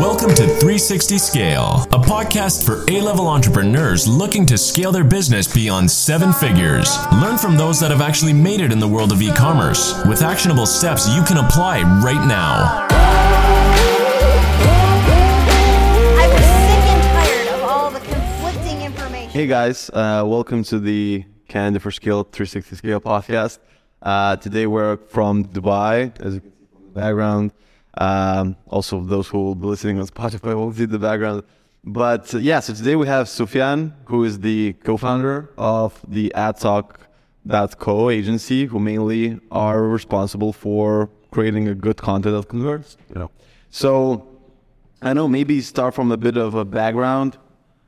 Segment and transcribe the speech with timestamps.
[0.00, 5.46] Welcome to 360 Scale, a podcast for A level entrepreneurs looking to scale their business
[5.46, 6.96] beyond seven figures.
[7.20, 10.22] Learn from those that have actually made it in the world of e commerce with
[10.22, 12.88] actionable steps you can apply right now.
[16.16, 19.30] I was sick and tired of all the conflicting information.
[19.30, 23.58] Hey guys, uh, welcome to the Kandy for Scale 360 Scale podcast.
[24.00, 27.52] Uh, today we're from Dubai, as you can see from the background.
[27.98, 31.42] Um, also, those who will be listening on Spotify will see the background.
[31.84, 38.10] But uh, yeah, so today we have Sufian, who is the co-founder of the AdTok.co
[38.10, 42.96] agency, who mainly are responsible for creating a good content that converts.
[43.08, 43.30] You know,
[43.70, 44.28] so
[45.02, 47.38] I know maybe start from a bit of a background,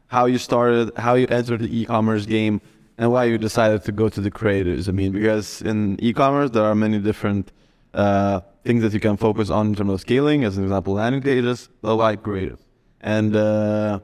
[0.06, 2.60] how you started, how you entered the e-commerce game,
[2.96, 4.88] and why you decided to go to the creators.
[4.88, 7.52] I mean, because in e-commerce there are many different
[7.92, 10.44] uh, things that you can focus on in terms of scaling.
[10.44, 12.60] As an example, landing pages, the like creative,
[13.00, 14.00] and uh,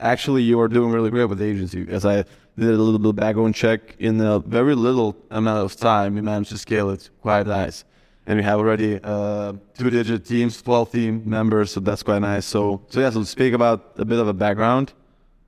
[0.00, 1.86] actually you are doing really great with the agency.
[1.88, 2.24] As I
[2.58, 6.22] did a little bit of background check in a very little amount of time, you
[6.22, 7.84] managed to scale it quite nice
[8.26, 12.44] and we have already uh, two-digit teams, 12 team members, so that's quite nice.
[12.44, 14.92] So, so yeah, so speak about a bit of a background,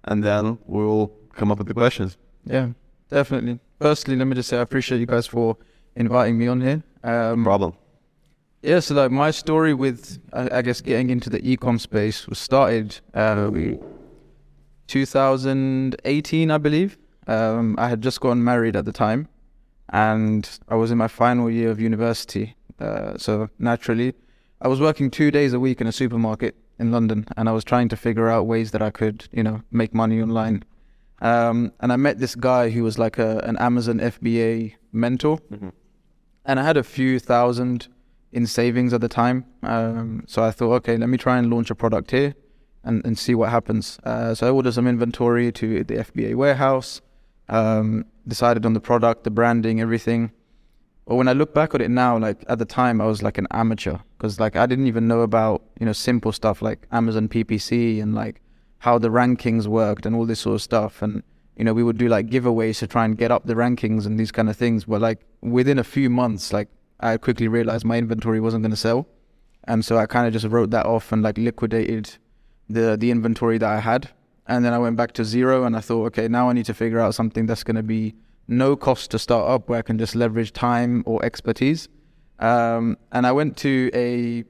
[0.05, 2.17] and then we'll come up with the questions.
[2.45, 2.69] Yeah,
[3.11, 3.59] definitely.
[3.81, 5.57] Firstly, let me just say I appreciate you guys for
[5.97, 6.83] inviting me on here.
[7.03, 7.75] Um, Problem.
[8.62, 12.39] Yeah, so like my story with, I, I guess, getting into the e-com space was
[12.39, 13.50] started uh,
[14.89, 16.98] 2018, I believe.
[17.27, 19.28] Um, I had just gotten married at the time,
[19.91, 22.56] and I was in my final year of university.
[22.81, 24.15] Uh, so naturally,
[24.61, 27.65] I was working two days a week in a supermarket in London, and I was
[27.65, 30.65] trying to figure out ways that I could, you know, make money online.
[31.20, 35.39] Um, and I met this guy who was like a, an Amazon FBA mentor,
[36.45, 37.89] and I had a few thousand
[38.33, 39.45] in savings at the time.
[39.62, 42.34] Um, so I thought, okay, let me try and launch a product here
[42.84, 43.98] and, and see what happens.
[44.05, 47.01] Uh, so I ordered some inventory to the FBA warehouse,
[47.49, 50.33] um, decided on the product, the branding, everything.
[51.06, 53.39] But when I look back at it now, like at the time, I was like
[53.39, 57.28] an amateur because like I didn't even know about you know simple stuff like Amazon
[57.28, 58.43] PPC and like
[58.81, 61.00] how the rankings worked and all this sort of stuff.
[61.00, 61.22] And
[61.56, 64.21] you know we would do like giveaways to try and get up the rankings and
[64.21, 64.84] these kind of things.
[64.84, 66.69] But like within a few months, like
[67.00, 69.06] I quickly realized my inventory wasn't going to sell,
[69.64, 72.16] and so I kind of just wrote that off and like liquidated
[72.69, 74.10] the the inventory that I had.
[74.47, 76.75] And then I went back to zero, and I thought, okay, now I need to
[76.75, 78.14] figure out something that's going to be
[78.47, 81.88] no cost to start up, where I can just leverage time or expertise.
[82.38, 84.44] Um, and I went to a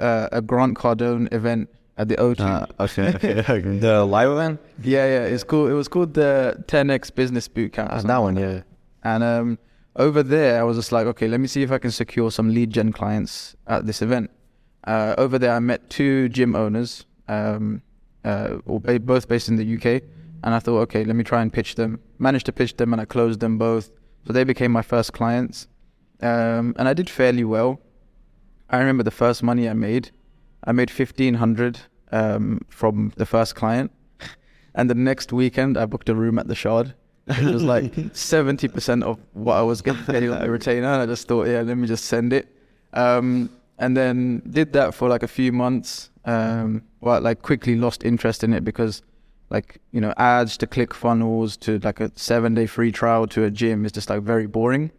[0.00, 2.40] uh, a Grant Cardone event at the O2.
[2.40, 3.78] Uh, okay, okay, okay.
[3.78, 4.60] The live event?
[4.82, 5.68] yeah, yeah, it's cool.
[5.68, 7.88] It was called the 10x Business Bootcamp.
[7.90, 8.62] Ah, that one, yeah.
[9.02, 9.58] and um,
[9.96, 12.52] over there, I was just like, okay, let me see if I can secure some
[12.54, 14.30] lead gen clients at this event.
[14.84, 17.82] Uh, over there, I met two gym owners, um,
[18.24, 20.02] uh, ba- both based in the UK.
[20.44, 22.00] And I thought, okay, let me try and pitch them.
[22.18, 23.90] Managed to pitch them, and I closed them both.
[24.26, 25.68] So they became my first clients.
[26.20, 27.80] Um, and I did fairly well.
[28.70, 30.10] I remember the first money I made.
[30.64, 31.80] I made fifteen hundred
[32.10, 33.90] um, from the first client,
[34.74, 36.94] and the next weekend I booked a room at the Shard.
[37.38, 40.86] It was like seventy percent of what I was getting paid on the retainer.
[40.86, 42.48] And I just thought, yeah, let me just send it,
[42.92, 46.10] um, and then did that for like a few months.
[46.24, 49.02] Um, but like quickly lost interest in it because,
[49.50, 53.44] like you know, ads to click funnels to like a seven day free trial to
[53.44, 54.90] a gym is just like very boring.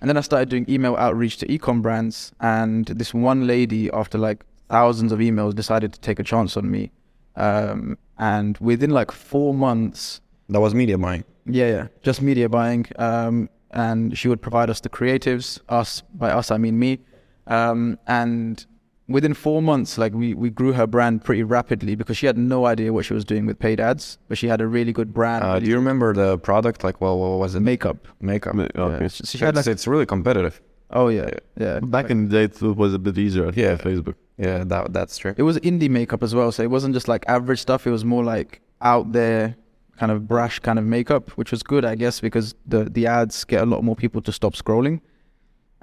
[0.00, 4.16] And then I started doing email outreach to ecom brands, and this one lady, after
[4.16, 6.92] like thousands of emails, decided to take a chance on me.
[7.34, 11.24] Um, and within like four months, That was media buying.
[11.48, 12.86] Yeah, yeah, just media buying.
[12.96, 15.60] Um, and she would provide us the creatives.
[15.68, 17.00] Us by us, I mean me.
[17.46, 18.64] Um, and
[19.08, 22.66] within four months, like we we grew her brand pretty rapidly because she had no
[22.66, 25.44] idea what she was doing with paid ads, but she had a really good brand.
[25.44, 26.84] Uh, do you remember the product?
[26.84, 27.60] Like, well, what was it?
[27.60, 28.08] makeup?
[28.20, 28.54] Makeup.
[28.54, 29.04] Ma- okay.
[29.04, 29.08] Yeah.
[29.08, 30.60] So she had it's, like, it's really competitive.
[30.90, 31.80] oh yeah, yeah.
[31.80, 33.50] Back in the day, it was a bit easier.
[33.54, 33.70] Yeah.
[33.70, 34.14] Yeah, Facebook.
[34.38, 35.34] Yeah, that that's true.
[35.36, 37.86] It was indie makeup as well, so it wasn't just like average stuff.
[37.86, 39.56] It was more like out there,
[39.98, 43.44] kind of brash kind of makeup, which was good, I guess, because the the ads
[43.44, 45.00] get a lot more people to stop scrolling.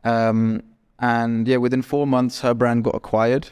[0.04, 0.62] Um,
[1.00, 3.50] and yeah, within four months, her brand got acquired,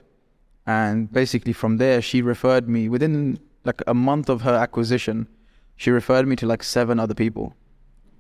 [0.66, 5.28] and basically from there, she referred me within like a month of her acquisition.
[5.76, 7.56] She referred me to like seven other people.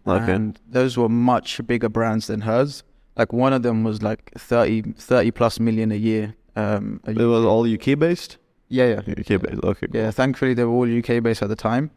[0.06, 0.34] Okay.
[0.34, 2.84] And those were much bigger brands than hers.
[3.16, 6.36] Like one of them was like 30, 30 plus million a year.
[6.56, 8.38] Um, a It was all UK based.
[8.70, 9.14] yeah, yeah.
[9.14, 9.64] UK based.
[9.64, 9.88] Okay.
[9.88, 10.02] Cool.
[10.02, 11.92] Yeah, thankfully they were all UK based at the time,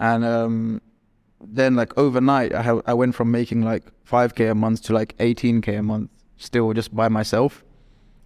[0.00, 0.80] and um,
[1.40, 4.92] then like overnight, I ha- I went from making like five k a month to
[4.92, 7.62] like eighteen k a month, still just by myself,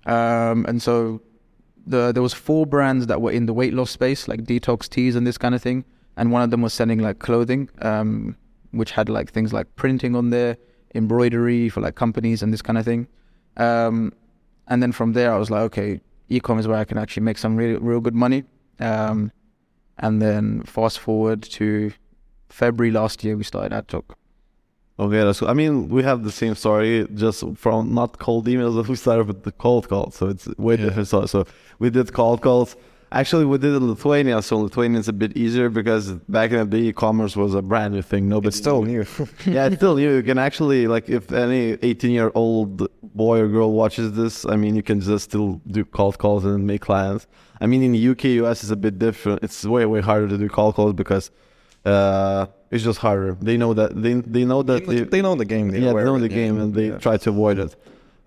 [0.06, 1.20] um, and so
[1.86, 5.16] the there was four brands that were in the weight loss space, like detox teas
[5.16, 5.84] and this kind of thing,
[6.16, 8.36] and one of them was selling like clothing, um,
[8.70, 10.56] which had like things like printing on there,
[10.94, 13.06] embroidery for like companies and this kind of thing.
[13.56, 14.12] Um,
[14.66, 17.38] and then from there, I was like, okay, e-com is where I can actually make
[17.38, 18.44] some real, real good money.
[18.80, 19.30] Um,
[19.98, 21.92] and then fast forward to
[22.48, 24.04] February last year, we started AdTok.
[24.98, 25.48] Okay, that's cool.
[25.48, 29.26] I mean, we have the same story, just from not cold emails, but we started
[29.26, 30.14] with the cold calls.
[30.14, 30.84] So it's way Yeah.
[30.84, 31.08] different.
[31.08, 31.46] So, so
[31.80, 32.76] we did cold calls.
[33.12, 34.42] Actually, we did it in Lithuania.
[34.42, 37.94] So Lithuania is a bit easier because back in the day, e-commerce was a brand
[37.94, 38.28] new thing.
[38.28, 39.06] Nobody It's still new.
[39.46, 40.16] yeah, it's still new.
[40.16, 44.56] You can actually like if any 18 year old boy or girl watches this, I
[44.56, 47.26] mean, you can just still do cold calls and make clients.
[47.60, 49.44] I mean, in the UK, US is a bit different.
[49.44, 51.30] It's way way harder to do cold calls because
[51.84, 53.36] uh, it's just harder.
[53.40, 55.68] They know that they they know that they, they know the game.
[55.70, 56.98] They yeah, know they know the game and they Yeah.
[56.98, 57.76] try to avoid it.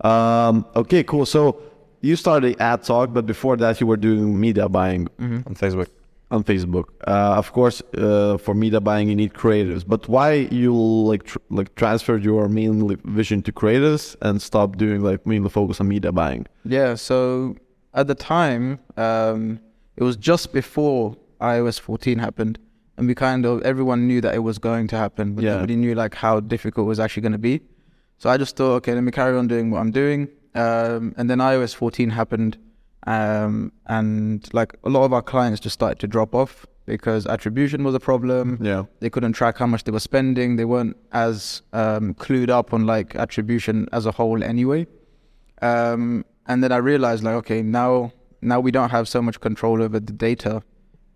[0.04, 1.26] Um, okay, cool.
[1.26, 1.60] So
[2.00, 5.88] you started AdTok, but before that, you were doing media buying on Facebook.
[6.30, 6.84] on Facebook.
[7.06, 9.82] Uh, of course, uh, for media buying, you need creatives.
[9.86, 15.00] But why you like tr- like transferred your main vision to creatives and stop doing
[15.02, 16.46] like mainly focus on media buying?
[16.64, 17.56] Yeah, so
[17.94, 19.58] at the time, um,
[19.96, 22.58] it was just before iOS 14 happened,
[22.98, 25.54] and we kind of everyone knew that it was going to happen, but Yeah.
[25.54, 27.60] nobody knew like how difficult it was actually going to be.
[28.18, 30.28] So I just thought, okay, let me carry on doing what I'm doing.
[30.58, 32.58] Um, and then iOS 14 happened,
[33.06, 37.84] um, and like a lot of our clients just started to drop off because attribution
[37.84, 38.84] was a problem Yeah.
[39.00, 40.56] they couldn't track how much they were spending.
[40.56, 44.86] They weren't as um, clued up on like attribution as a whole anyway.
[45.62, 49.82] Um, and then I realized like, okay, now now we don't have so much control
[49.82, 50.62] over the data.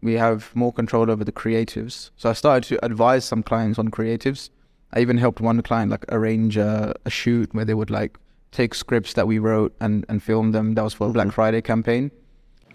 [0.03, 2.11] We have more control over the creatives.
[2.17, 4.51] So I started to advise some clients on creatives.
[4.93, 8.19] I even helped one client like arrange a, a shoot where they would like
[8.53, 10.75] take scripts that we wrote and, and film them.
[10.75, 12.11] That was for a Black Friday campaign.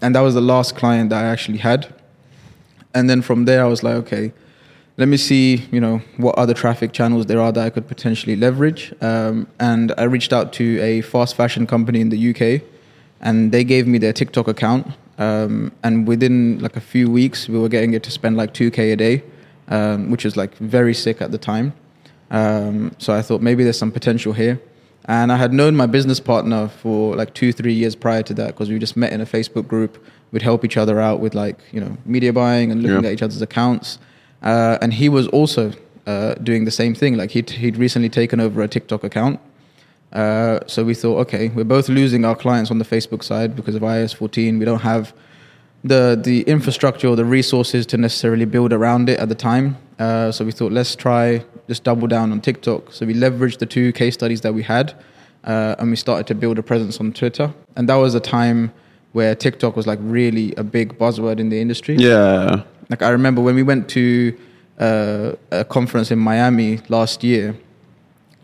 [0.02, 1.94] And that was the last client that I actually had.
[2.94, 4.32] And then from there i was like okay
[4.96, 8.34] let me see you know what other traffic channels there are that i could potentially
[8.34, 8.92] leverage.
[9.00, 12.62] Um, and i reached out to a fast fashion company in the uk
[13.20, 14.86] and they gave me their tiktok account.
[15.18, 18.92] Um, and within like a few weeks we were getting it to spend like 2k
[18.92, 19.22] a day
[19.68, 21.74] um, which was like very sick at the time.
[22.30, 24.60] Um, so i thought maybe there's some potential here
[25.08, 28.48] and I had known my business partner for like two, three years prior to that
[28.48, 30.04] because we just met in a Facebook group.
[30.32, 33.08] We'd help each other out with like, you know, media buying and looking Yeah.
[33.08, 33.98] at each other's accounts.
[34.42, 35.72] Uh, and he was also
[36.06, 37.16] uh, doing the same thing.
[37.16, 39.40] Like he'd, he'd recently taken over a TikTok account.
[40.12, 43.74] Uh, so we thought, okay, we're both losing our clients on the Facebook side because
[43.74, 44.58] of iOS 14.
[44.58, 45.14] We don't have
[45.84, 49.76] the the infrastructure or the resources to necessarily build around it at the time.
[49.98, 52.92] Uh, so we thought, let's try just double down on TikTok.
[52.92, 54.94] So we leveraged the two case studies that we had,
[55.44, 57.52] uh, and we started to build a presence on Twitter.
[57.76, 58.72] And that was a time
[59.12, 61.96] where TikTok was like really a big buzzword in the industry.
[61.96, 62.62] Yeah.
[62.90, 64.36] Like I remember when we went to
[64.78, 67.56] uh, a conference in Miami last year,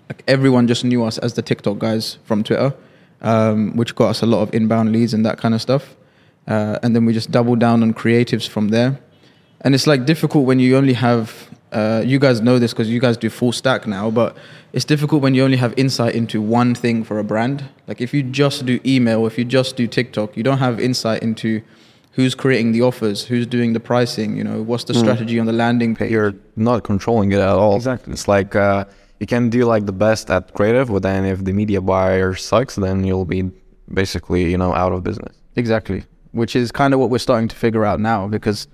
[0.09, 2.75] like everyone just knew us as the TikTok guys from Twitter,
[3.23, 5.97] um, which got us a lot of inbound leads and that kind of stuff.
[6.47, 8.99] Uh, and then we just double down on creatives from there.
[9.63, 13.01] And it's like difficult when you only have, uh, you guys know this because you
[13.01, 14.37] guys do full stack now, but
[14.73, 17.65] it's difficult when you only have insight into one thing for a brand.
[17.87, 21.23] Like if you just do email, if you just do TikTok, you don't have insight
[21.23, 21.63] into
[22.13, 25.53] who's creating the offers, who's doing the pricing, you know, what's the strategy on the
[25.53, 26.11] landing page.
[26.11, 27.77] You're not controlling it at all.
[27.77, 28.13] Exactly.
[28.13, 28.85] It's like uh,
[29.21, 32.77] you can do like the best at creative, but then if the media buyer sucks,
[32.77, 33.51] then you'll be
[33.93, 35.35] basically you know out of business.
[35.57, 36.05] Exactly,
[36.35, 38.69] which is kind of what we're starting to figure out now because,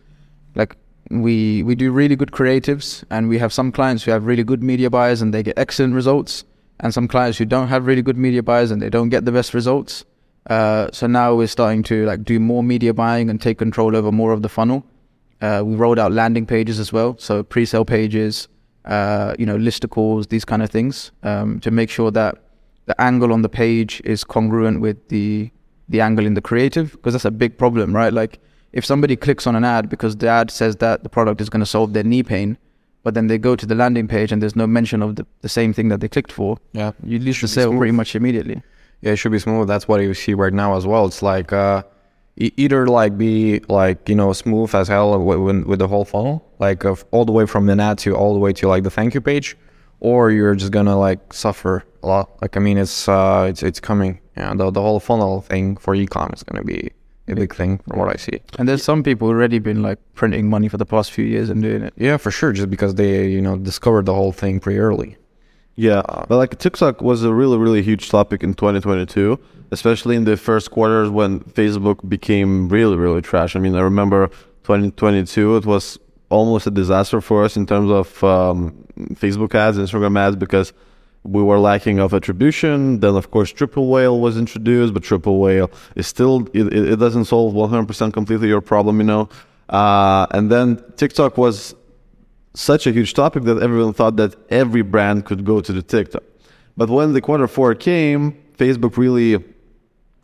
[0.55, 0.77] like,
[1.11, 4.63] we we do really good creatives, and we have some clients who have really good
[4.63, 6.45] media buyers and they get excellent results,
[6.81, 9.33] and some clients who don't have really good media buyers and they don't get the
[9.33, 10.05] best results.
[10.49, 14.11] Uh, so now we're starting to like do more media buying and take control over
[14.11, 14.85] more of the funnel.
[15.41, 18.49] Uh, we rolled out landing pages as well, so pre-sale pages,
[18.85, 22.37] uh, you know, listicles, these kind of things, um, to make sure that
[22.87, 25.51] the angle on the page is congruent with the
[25.91, 28.13] the angle in the creative, because that's a big problem, right?
[28.13, 28.39] Like
[28.73, 31.61] if somebody clicks on an ad because the ad says that the product is going
[31.61, 32.57] to solve their knee pain,
[33.03, 35.49] but then they go to the landing page and there's no mention of the, the
[35.49, 38.63] same thing that they clicked for, Yeah, you lose the sale pretty much immediately.
[39.03, 39.67] Yeah, it should be smooth.
[39.67, 41.07] That's what you see right now as well.
[41.07, 41.83] It's like uh,
[42.37, 46.05] e- either like be like you know smooth as hell with, with, with the whole
[46.05, 48.85] funnel, like of all the way from the ad to all the way to like
[48.85, 49.57] the thank you page,
[50.01, 52.31] or you're just gonna like suffer a lot.
[52.43, 54.21] Like I mean, it's uh, it's it's coming.
[54.37, 56.91] Yeah, the the whole funnel thing for ecom is gonna be
[57.29, 58.41] a big thing from what I see.
[58.59, 61.63] And there's some people already been like printing money for the past few years and
[61.63, 61.95] doing it.
[61.97, 62.53] Yeah, for sure.
[62.53, 65.17] Just because they you know discovered the whole thing pretty early.
[65.77, 69.39] Yeah, but like TikTok was a really, really huge topic in 2022,
[69.71, 73.57] especially in the first quarters when Facebook became really, really trash.
[73.57, 74.29] I mean, I remember
[74.65, 75.99] 2022, it was
[76.31, 78.85] almost a disaster for us in terms of um,
[79.15, 80.73] Facebook ads, Instagram ads, because
[81.25, 83.01] we were lacking of attribution.
[83.01, 87.27] Then, of course, Triple Whale was introduced, but Triple Whale is still, it, it doesn't
[87.27, 89.29] solve 100% completely your problem, you know.
[89.69, 91.75] Uh, and then TikTok was
[92.55, 96.23] such a huge topic that everyone thought that every brand could go to the TikTok.
[96.77, 99.45] But when the quarter four came, Facebook really,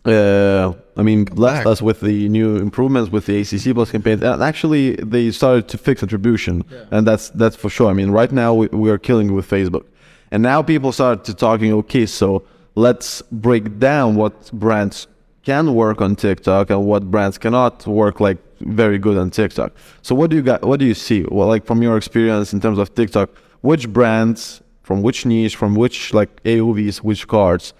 [0.06, 1.66] uh, I mean, blessed back.
[1.66, 4.22] us with the new improvements with the ASC Plus campaign.
[4.22, 7.90] And actually, they started to fix attribution, and that's that's for sure.
[7.90, 9.84] I mean, right now we, we are killing with Facebook,
[10.30, 11.72] and now people start to talking.
[11.72, 12.44] Okay, so
[12.74, 15.06] let's break down what brands
[15.44, 19.72] can work on TikTok and what brands cannot work like very good on TikTok.
[20.02, 20.64] So what do you got?
[20.64, 21.24] What do you see?
[21.28, 25.74] Well, like from your experience in terms of TikTok, which brands from which niche, from
[25.74, 27.74] which like AOVs, which cards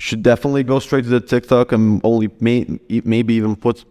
[0.00, 2.66] should definitely go straight to the TikTok and only may,
[3.04, 3.84] maybe even put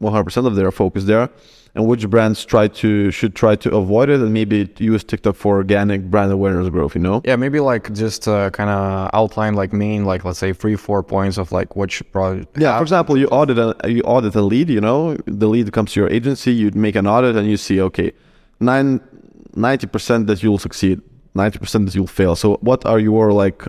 [0.00, 1.28] 100% of their focus there,
[1.74, 5.56] and which brands try to should try to avoid it and maybe use TikTok for
[5.56, 6.94] organic brand awareness growth.
[6.94, 7.20] You know?
[7.24, 11.02] Yeah, maybe like just uh, kind of outline like main like let's say three four
[11.02, 14.42] points of like what should probably Yeah, for example, you audit a you audit a
[14.42, 14.70] lead.
[14.70, 16.52] You know, the lead comes to your agency.
[16.52, 18.12] You make an audit, and you see, okay,
[18.60, 19.00] nine,
[19.54, 21.00] 90 percent that you'll succeed,
[21.34, 22.34] ninety percent that you'll fail.
[22.36, 23.62] So, what are your like?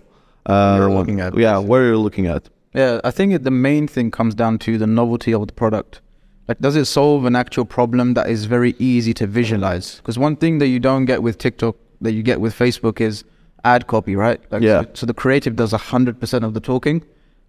[0.46, 2.50] Uh, You're looking at, Yeah, where you're looking at.
[2.74, 6.02] Yeah, I think it, the main thing comes down to the novelty of the product.
[6.48, 9.98] Like, does it solve an actual problem that is very easy to visualize?
[9.98, 13.24] Because one thing that you don't get with TikTok that you get with Facebook is
[13.64, 14.42] ad copy, right?
[14.52, 14.82] Like, Yeah.
[14.82, 17.04] So, so the creative does hundred percent of the talking,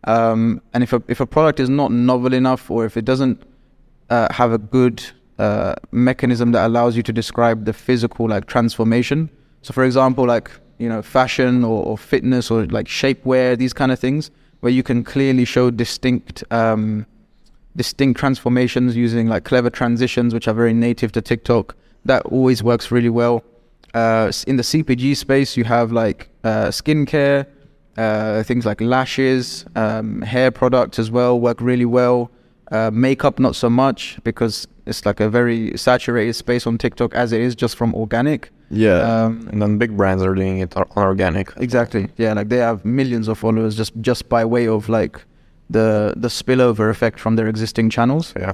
[0.04, 3.42] um, and if a if a product is not novel enough, or if it doesn't
[4.10, 5.02] uh, have a good
[5.38, 9.30] uh, mechanism that allows you to describe the physical like transformation.
[9.62, 13.92] So, for example, like you know, fashion or, or fitness or like shapewear, these kind
[13.92, 17.06] of things, where you can clearly show distinct, um,
[17.76, 21.76] distinct transformations using like clever transitions, which are very native to TikTok.
[22.06, 23.44] That always works really well.
[23.92, 27.46] Uh, in the CPG space, you have like uh, skincare,
[27.98, 32.30] uh, things like lashes, um, hair products as well work really well.
[32.70, 37.32] Uh, makeup not so much because it's like a very saturated space on TikTok as
[37.32, 38.50] it is just from organic.
[38.70, 41.52] Yeah, Um, and then big brands are doing it on organic.
[41.56, 42.08] Exactly.
[42.16, 45.24] Yeah, like they have millions of followers just just by way of like
[45.68, 48.32] the the spillover effect from their existing channels.
[48.36, 48.52] Yeah.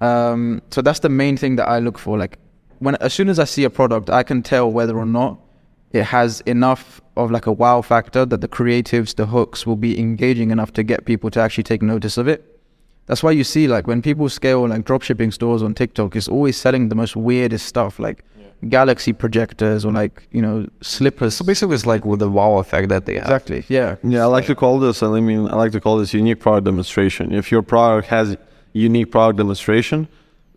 [0.00, 2.18] Um, so that's the main thing that I look for.
[2.18, 2.38] Like
[2.80, 5.38] when as soon as I see a product, I can tell whether or not
[5.92, 9.98] it has enough of like a wow factor that the creatives, the hooks will be
[10.00, 12.51] engaging enough to get people to actually take notice of it.
[13.06, 16.56] That's why you see like when people scale like dropshipping stores on TikTok, it's always
[16.56, 18.24] selling the most weirdest stuff like
[18.68, 21.34] galaxy projectors or like, you know, slippers.
[21.34, 23.24] So basically, it's like with the wow effect that they have.
[23.24, 23.64] Exactly.
[23.68, 23.96] Yeah.
[24.04, 24.22] yeah.
[24.22, 25.02] I like to call this.
[25.02, 27.32] I mean, I like to call this unique product demonstration.
[27.32, 28.36] If your product has
[28.72, 30.06] unique product demonstration,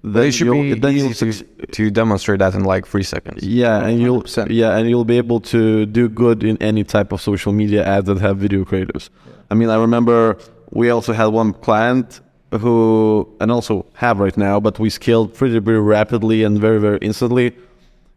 [0.03, 2.85] But then it should you'll, be then you'll easy to, to demonstrate that in like
[2.85, 3.43] three seconds.
[3.43, 7.21] Yeah, and you'll yeah, and you'll be able to do good in any type of
[7.21, 9.09] social media ads that have video creatives.
[9.49, 10.37] I mean, I remember
[10.69, 12.21] we also had one client
[12.61, 16.97] who, and also have right now, but we scaled pretty, pretty rapidly and very, very
[17.01, 17.55] instantly.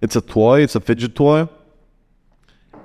[0.01, 0.63] It's a toy.
[0.63, 1.49] It's a fidget toy.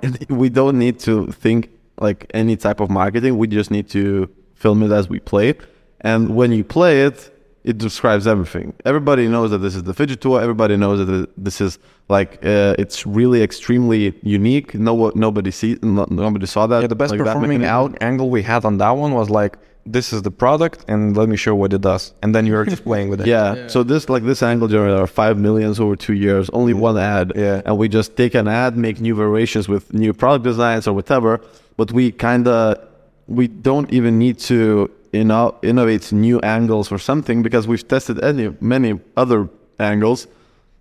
[0.02, 3.38] And we don't need to think like any type of marketing.
[3.38, 5.60] We just need to film it as we play it.
[6.00, 7.30] And when you play it,
[7.64, 8.74] it describes everything.
[8.84, 10.38] Everybody knows that this is the fidget toy.
[10.38, 11.78] Everybody knows that this is
[12.10, 14.74] like uh, it's really extremely unique.
[14.74, 16.82] No, nobody see, no, nobody saw that.
[16.82, 20.12] Yeah, the best like performing out angle we had on that one was like, this
[20.12, 23.08] is the product, and let me show what it does, and then you're just playing
[23.10, 23.26] with it.
[23.26, 23.66] Yeah.
[23.68, 27.32] So this like this angle generator, five millions over two years, only one ad.
[27.36, 27.62] Yeah.
[27.66, 31.40] And we just take an ad, make new variations with new product designs or whatever.
[31.76, 32.78] But we kind of
[33.26, 38.54] we don't even need to inno- innovate new angles or something because we've tested any
[38.60, 39.48] many other
[39.78, 40.26] angles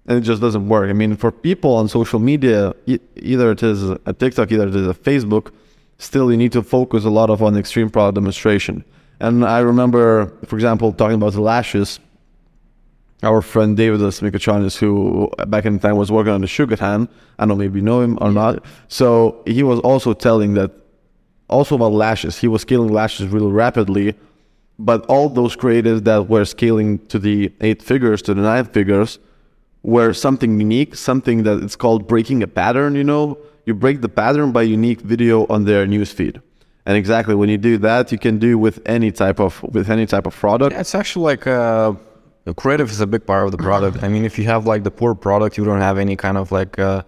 [0.08, 0.90] and it just doesn't work.
[0.90, 4.76] I mean, for people on social media, e- either it is a TikTok, either it
[4.76, 5.52] is a Facebook,
[6.04, 8.84] still you need to focus a lot of on extreme product demonstration.
[9.20, 12.00] And I remember, for example, talking about the lashes.
[13.22, 17.08] Our friend David Smikachanis, who back in the time was working on the Sugar Hand,
[17.40, 18.66] I don't know maybe you know him or not.
[18.90, 20.72] So he was also telling that
[21.50, 22.38] also about lashes.
[22.38, 24.16] He was scaling lashes really rapidly,
[24.78, 29.20] but all those creatives that were scaling to the eight figures, to the nine figures,
[29.84, 32.96] were something unique, something that it's called breaking a pattern.
[32.96, 36.42] You know, you break the pattern by unique video on their newsfeed.
[36.86, 40.06] And exactly when you do that, you can do with any type of with any
[40.06, 40.74] type of product.
[40.74, 41.94] Yeah, it's actually like uh,
[42.58, 44.04] creative is a big part of the product.
[44.04, 46.52] I mean, if you have like the poor product, you don't have any kind of
[46.52, 47.04] like uh,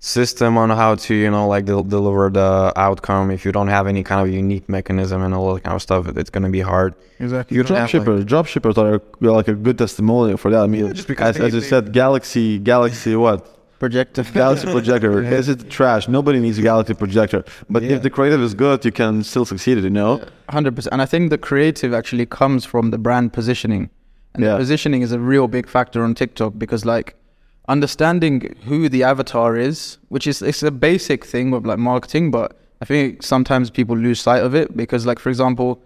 [0.00, 3.86] system on how to you know like del- deliver the outcome if you don't have
[3.88, 6.48] any kind of unique mechanism and all that kind of stuff it- it's going to
[6.50, 7.56] be hard Exactly.
[7.56, 10.62] you don't have like, Dropshippers, dropshippers are are like a good testimonial for that.
[10.62, 13.38] I mean, just because as, they- as you they- said, Galaxy, Galaxy, what?
[13.80, 14.22] Projector.
[14.22, 15.22] Galaxy projector.
[15.40, 16.06] Is it trash?
[16.08, 17.44] Nobody needs a Galaxy projector.
[17.68, 17.96] But Yeah.
[17.96, 19.78] if the creative is good, you can still succeed.
[19.78, 20.20] You know.
[20.48, 23.90] Hundred percent, and I think the creative actually comes from the brand positioning,
[24.34, 24.52] and Yeah.
[24.52, 27.16] the positioning is a real big factor on TikTok because like
[27.68, 32.58] understanding who the avatar is, which is it's a basic thing of like marketing, but
[32.80, 35.82] I think sometimes people lose sight of it because like for example,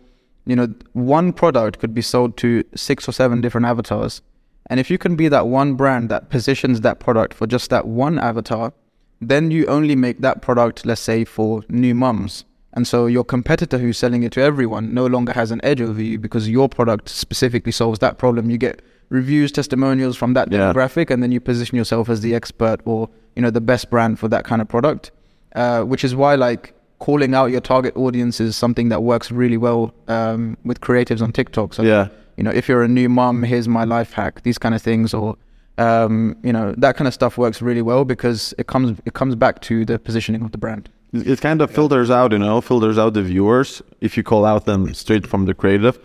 [0.46, 4.22] you know, one product could be sold to six or seven different avatars,
[4.68, 7.86] and if you can be that one brand that positions that product for just that
[7.86, 8.72] one avatar,
[9.20, 12.44] then you only make that product, let's say, for new mums.
[12.74, 16.00] And so your competitor who's selling it to everyone no longer has an edge over
[16.00, 18.50] you because your product specifically solves that problem.
[18.50, 18.82] You get
[19.12, 20.58] reviews, testimonials from that Yeah.
[20.72, 24.18] demographic, and then you position yourself as the expert or you know the best brand
[24.18, 25.10] for that kind of product.
[25.54, 29.58] Uh, which is why like calling out your target audience is something that works really
[29.58, 31.74] well um, with creatives on TikTok.
[31.74, 32.08] So Yeah.
[32.38, 35.12] you know, if you're a new mom, here's my life hack, these kind of things,
[35.12, 35.36] or
[35.78, 39.34] um, you know, that kind of stuff works really well because it comes it comes
[39.34, 40.88] back to the positioning of the brand.
[41.12, 44.64] It kind of filters out, you know, filters out the viewers if you call out
[44.64, 45.98] them straight from the creative.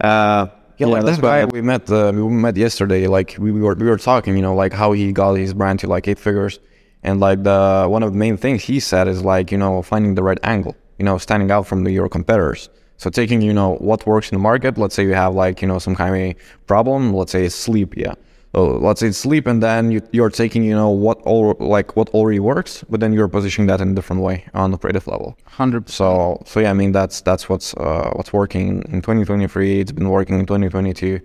[0.00, 0.46] Uh,
[0.80, 3.06] Yeah, like that's that guy we met uh, we met yesterday.
[3.06, 5.78] Like we, we were we were talking, you know, like how he got his brand
[5.80, 6.58] to like eight figures,
[7.02, 10.14] and like the one of the main things he said is like you know finding
[10.14, 12.70] the right angle, you know, standing out from the, your competitors.
[12.96, 14.78] So taking you know what works in the market.
[14.78, 17.12] Let's say you have like you know some kind of problem.
[17.12, 17.94] Let's say sleep.
[17.94, 18.14] Yeah.
[18.54, 21.94] So let's say it's sleep, and then you, you're taking you know what all like
[21.96, 25.06] what already works, but then you're positioning that in a different way on the creative
[25.06, 25.38] level.
[25.44, 29.80] Hundred So so yeah, I mean that's that's what's uh, what's working in 2023.
[29.80, 31.20] It's been working in 2022.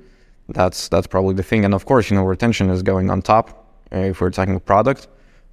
[0.50, 1.66] That's that's probably the thing.
[1.66, 5.08] And of course, you know, retention is going on top uh, if we're talking product,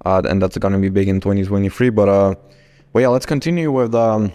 [0.05, 1.89] uh, and that's going to be big in 2023.
[1.89, 2.35] But uh,
[2.93, 4.31] well, yeah, let's continue with um,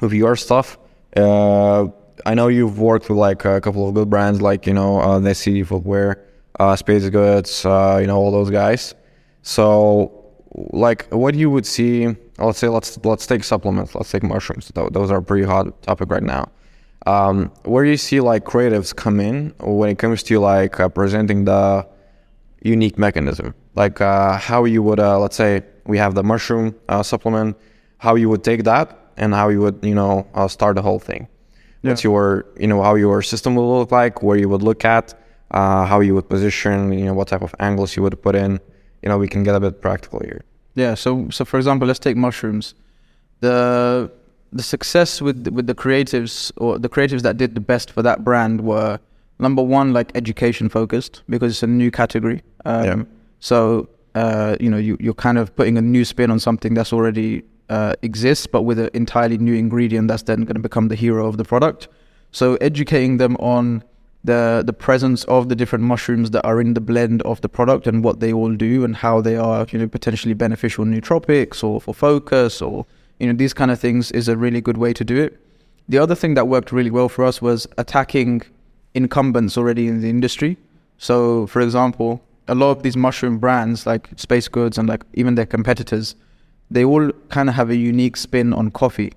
[0.00, 0.78] with your stuff.
[1.16, 1.86] Uh,
[2.26, 5.20] I know you've worked with like a couple of good brands, like you know, uh,
[5.20, 6.24] Nessie footwear,
[6.58, 8.94] uh, Space Goods, uh, you know, all those guys.
[9.42, 14.70] So, like, what you would see, let's say, let's let's take supplements, let's take mushrooms.
[14.74, 16.48] Those are a pretty hot topic right now.
[17.06, 21.44] Um, where you see like creatives come in when it comes to like uh, presenting
[21.44, 21.86] the
[22.62, 27.02] unique mechanism, like uh, how you would, uh, let's say, we have the mushroom uh,
[27.02, 27.58] supplement,
[27.98, 30.98] how you would take that and how you would, you know, uh, start the whole
[30.98, 31.28] thing.
[31.82, 35.12] What's your, you know, how your system will look like, where you would look at,
[35.54, 38.60] uh, how you would position, you know, what type of angles you would put in.
[39.02, 40.42] You know, we can get a bit practical here.
[40.74, 40.94] Yeah.
[40.94, 42.74] So so for example, let's take mushrooms.
[43.40, 44.10] The
[44.52, 48.24] the success with with the creatives or the creatives that did the best for that
[48.24, 48.98] brand were
[49.38, 52.42] number one like education focused because it's a new category.
[52.64, 53.02] Um, Yeah.
[53.38, 56.92] So uh, you know you you're kind of putting a new spin on something that's
[56.92, 60.96] already uh, exists, but with an entirely new ingredient that's then going to become the
[60.96, 61.88] hero of the product.
[62.32, 63.84] So educating them on
[64.24, 67.86] the the presence of the different mushrooms that are in the blend of the product
[67.86, 71.80] and what they all do and how they are you know potentially beneficial nootropics or
[71.80, 72.86] for focus or
[73.20, 75.38] you know these kind of things is a really good way to do it.
[75.88, 78.42] The other thing that worked really well for us was attacking
[78.94, 80.56] incumbents already in the industry.
[80.96, 85.34] So for example, a lot of these mushroom brands like Space Goods and like even
[85.34, 86.14] their competitors,
[86.70, 89.12] they all kind of have a unique spin on coffee.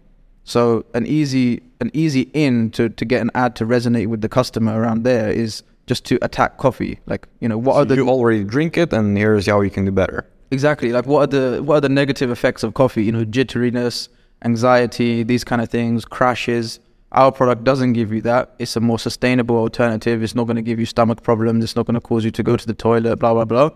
[0.48, 4.30] So an easy an easy in to, to get an ad to resonate with the
[4.30, 7.00] customer around there is just to attack coffee.
[7.06, 9.84] Like you know what are the you already drink it, and here's how you can
[9.84, 10.26] do better.
[10.50, 13.04] exactly like what are the what are the negative effects of coffee?
[13.04, 14.08] You know jitteriness,
[14.46, 16.80] anxiety, these kind of things, crashes.
[17.12, 18.56] Our product doesn't give you that.
[18.58, 20.24] It's a more sustainable alternative.
[20.24, 21.62] It's not going to give you stomach problems.
[21.66, 23.18] It's not going to cause you to go to the toilet.
[23.18, 23.70] Blah blah blah.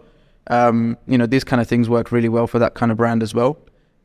[0.48, 3.22] Um, you know these kind of things work really well for that kind of brand
[3.24, 3.58] as well.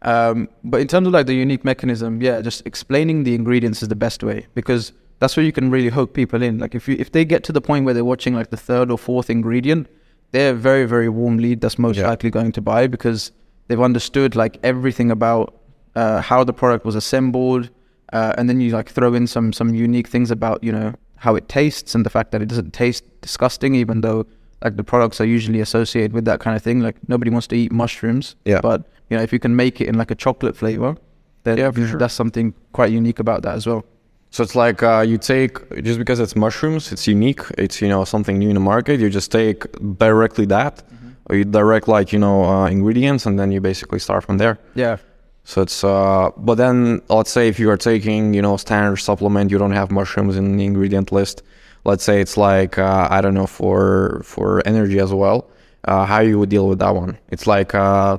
[0.02, 3.88] Um, but in terms of like the unique mechanism, yeah, just explaining the ingredients is
[3.88, 6.58] the best way because that's where you can really hook people in.
[6.58, 8.90] Like if you if they get to the point where they're watching like the third
[8.90, 9.88] or fourth ingredient,
[10.32, 12.08] they're a very very warm lead that's most Yeah.
[12.08, 13.32] likely going to buy because
[13.68, 15.54] they've understood like everything about
[15.94, 17.70] uh, how the product was assembled,
[18.12, 21.34] uh, and then you like throw in some some unique things about you know how
[21.34, 24.26] it tastes and the fact that it doesn't taste disgusting, even though
[24.62, 26.80] like the products are usually associated with that kind of thing.
[26.80, 28.60] Like nobody wants to eat mushrooms, Yeah.
[28.60, 30.96] but you know if you can make it in like a chocolate flavor,
[31.44, 31.98] then Yeah, sure.
[31.98, 33.84] that's something quite unique about that as well.
[34.30, 37.40] So it's like uh, you take just because it's mushrooms, it's unique.
[37.56, 39.00] It's you know something new in the market.
[39.00, 39.64] You just take
[39.98, 40.82] directly that,
[41.30, 44.58] or you direct like you know uh, ingredients, and then you basically start from there.
[44.74, 44.96] Yeah,
[45.44, 49.50] So it's uh, but then let's say if you are taking you know standard supplement,
[49.50, 51.42] you don't have mushrooms in the ingredient list.
[51.84, 55.38] Let's say it's like uh, I don't know for for energy as well.
[55.84, 57.16] Uh, how you would deal with that one?
[57.30, 58.18] It's like uh,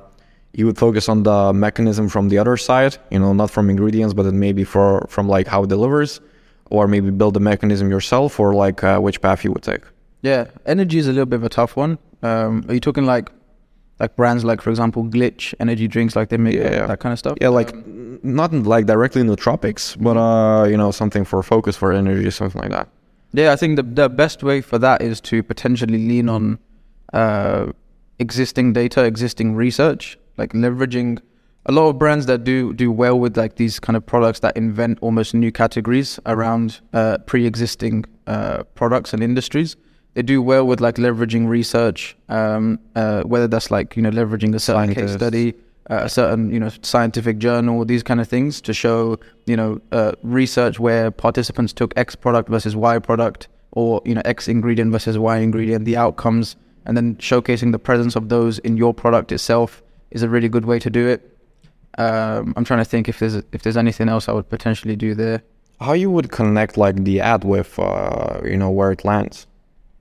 [0.57, 4.13] you would focus on the mechanism from the other side, you know, not from ingredients,
[4.17, 6.19] but then maybe for from like how it delivers,
[6.75, 9.83] or maybe build the mechanism yourself, or like uh, which path you would take.
[10.23, 11.97] Yeah, energy is a little bit of a tough one.
[12.23, 13.29] Um, are you talking like
[13.99, 16.87] like brands like, for example, Glitch energy drinks, like they make Yeah, yeah.
[16.87, 17.37] that kind of stuff?
[17.41, 21.91] Yeah, like n- not like directly nootropics, but uh, you know, something for focus for
[21.93, 22.87] energy, something like that.
[23.33, 26.57] Yeah, I think the the best way for that is to potentially lean on
[27.13, 27.67] uh,
[28.19, 31.19] existing data, existing research, like leveraging
[31.67, 34.55] a lot of brands that do do well with like these kind of products that
[34.55, 39.75] invent almost new categories around uh, pre-existing uh, products and industries.
[40.13, 44.55] They do well with like leveraging research, um, uh, whether that's like you know leveraging
[44.55, 45.53] a certain case study,
[45.91, 49.79] uh, a certain you know scientific journal, these kind of things to show you know
[49.91, 54.91] uh, research where participants took X product versus Y product, or you know X ingredient
[54.91, 59.33] versus Y ingredient, the outcomes, and then showcasing the presence of those in your product
[59.33, 61.37] itself is a really good way to do it.
[61.97, 65.15] Um, I'm trying to think if there's if there's anything else I would potentially do
[65.15, 65.41] there.
[65.79, 69.47] How you would connect like the ad with uh, you know where it lands?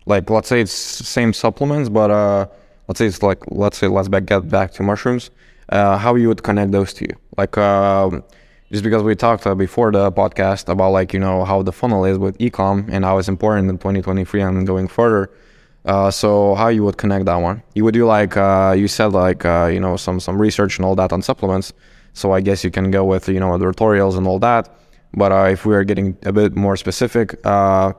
[0.05, 2.47] Like let's say it's same supplements, but uh,
[2.89, 5.31] let's say it's like let's say let's back, get back to mushrooms.
[5.69, 7.09] Uh, how you would connect those two?
[7.37, 8.23] Like um,
[8.71, 12.05] just because we talked uh, before the podcast about like you know how the funnel
[12.05, 15.31] is with ecom and how it's important in 2023 and going further.
[15.87, 17.63] Uh, so how you would connect that one?
[17.75, 20.85] You would do like uh, you said like uh, you know some some research and
[20.85, 21.73] all that on supplements.
[22.13, 24.69] So I guess you can go with you know the tutorials and all that.
[25.15, 27.93] But uh, if we are getting a bit more specific, uh,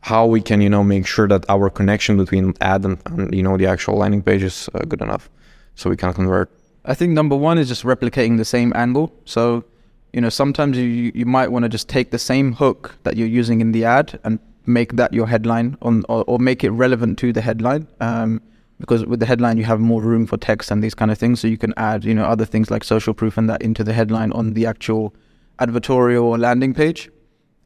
[0.00, 3.44] how we can you know make sure that our connection between ad and, and you
[3.44, 5.30] know the actual landing page is uh, good enough,
[5.76, 6.50] so we can convert.
[6.84, 9.12] I think number one is just replicating the same angle.
[9.26, 9.64] So,
[10.12, 13.28] you know, sometimes you you might want to just take the same hook that you're
[13.28, 17.18] using in the ad and make that your headline on or, or make it relevant
[17.18, 17.88] to the headline.
[18.00, 18.40] Um,
[18.80, 21.40] because with the headline you have more room for text and these kind of things,
[21.40, 23.92] so you can add you know other things like social proof and that into the
[23.92, 25.14] headline on the actual
[25.58, 27.10] advertorial or landing page.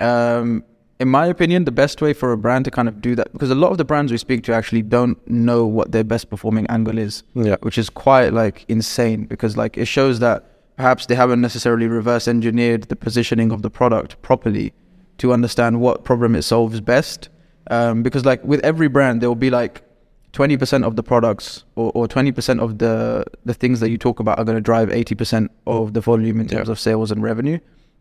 [0.00, 0.64] Um,
[0.98, 3.50] in my opinion, the best way for a brand to kind of do that, because
[3.50, 6.66] a lot of the brands we speak to actually don't know what their best performing
[6.68, 7.56] angle is Yeah.
[7.62, 10.44] which is quite like insane because like it shows that
[10.76, 14.72] perhaps they haven't necessarily reverse engineered the positioning of the product properly
[15.22, 17.28] to understand what problem it solves best.
[17.70, 19.82] Um, because like with every brand, there will be like
[20.32, 24.38] 20% of the products or, or 20% of the the things that you talk about
[24.38, 26.72] are going to drive 80% of the volume in terms Yeah.
[26.72, 27.58] of sales and revenue.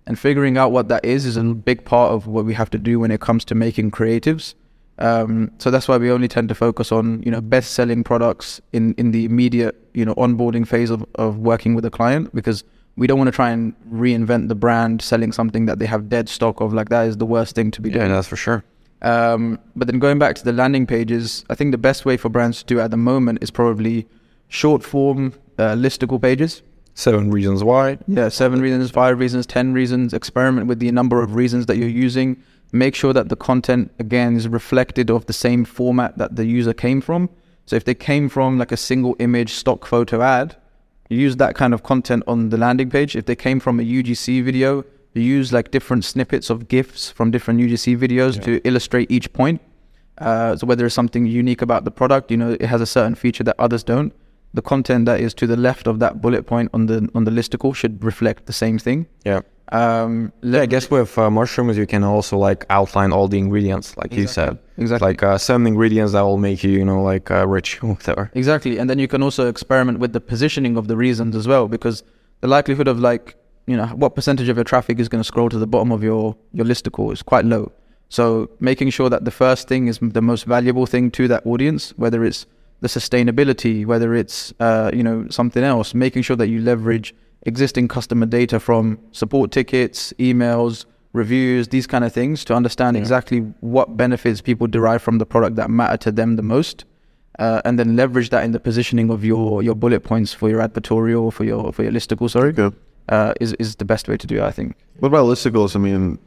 [0.08, 2.80] And figuring out what that is is a big part of what we have to
[2.80, 4.56] do when it comes to making creatives.
[4.98, 8.62] Um, so that's why we only tend to focus on you know best selling products
[8.74, 12.64] in in the immediate you know onboarding phase of, of working with a client because
[12.96, 16.30] we don't want to try and reinvent the brand selling something that they have dead
[16.30, 18.12] stock of like that is the worst thing to be Yeah, doing.
[18.12, 18.64] that's for sure.
[19.02, 22.30] Um, but then going back to the landing pages, I think the best way for
[22.30, 24.08] brands to do at the moment is probably
[24.48, 26.62] short form uh, listicle pages.
[26.94, 27.98] Seven reasons why.
[28.08, 30.14] Yeah, seven reasons, five reasons, ten reasons.
[30.14, 32.44] Experiment with the number of reasons that you're using.
[32.74, 36.74] Make sure that the content again is reflected of the same format that the user
[36.74, 37.30] came from.
[37.66, 40.58] So if they came from like a single image stock photo ad,
[41.18, 43.16] use that kind of content on the landing page.
[43.16, 47.32] If they came from a UGC video, you use like different snippets of GIFs from
[47.32, 48.44] different UGC videos Yeah.
[48.44, 49.62] to illustrate each point.
[50.18, 53.16] Uh, so whether it's something unique about the product, you know, it has a certain
[53.16, 54.14] feature that others don't.
[54.54, 57.32] The content that is to the left of that bullet point on the on the
[57.32, 59.08] listicle should reflect the same thing.
[59.26, 59.42] Yeah.
[59.72, 63.96] Um, Yeah, I guess with uh, mushrooms you can also like outline all the ingredients,
[63.98, 64.58] like you said.
[64.78, 65.08] exactly.
[65.08, 68.30] Like uh, seven ingredients that will make you, you know, like uh, rich, whatever.
[68.34, 71.68] Exactly, and then you can also experiment with the positioning of the reasons as well,
[71.68, 72.04] because
[72.42, 73.36] the likelihood of like
[73.68, 76.04] you know what percentage of your traffic is going to scroll to the bottom of
[76.04, 77.72] your your listicle is quite low.
[78.10, 81.94] So making sure that the first thing is the most valuable thing to that audience,
[81.96, 82.46] whether it's
[82.82, 87.88] the sustainability, whether it's uh, you know something else, making sure that you leverage existing
[87.88, 93.02] customer data from support tickets, emails, reviews, these kind of things to understand Yeah.
[93.02, 96.86] exactly what benefits people derive from the product that matter to them the most
[97.40, 100.62] uh, and then leverage that in the positioning of your your bullet points for your
[100.62, 102.30] advertorial for your for your listicle.
[102.30, 102.76] Sorry, Okay.
[103.10, 104.44] uh, is is the best way to do it.
[104.44, 104.76] I think.
[105.00, 105.76] What about listicles?
[105.76, 106.20] I mean,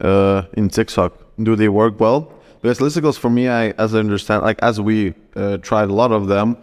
[0.00, 2.20] uh, in TikTok, do they work well?
[2.60, 6.12] Because listicles, for me, I as I understand, like as we uh, tried a lot
[6.12, 6.56] of them,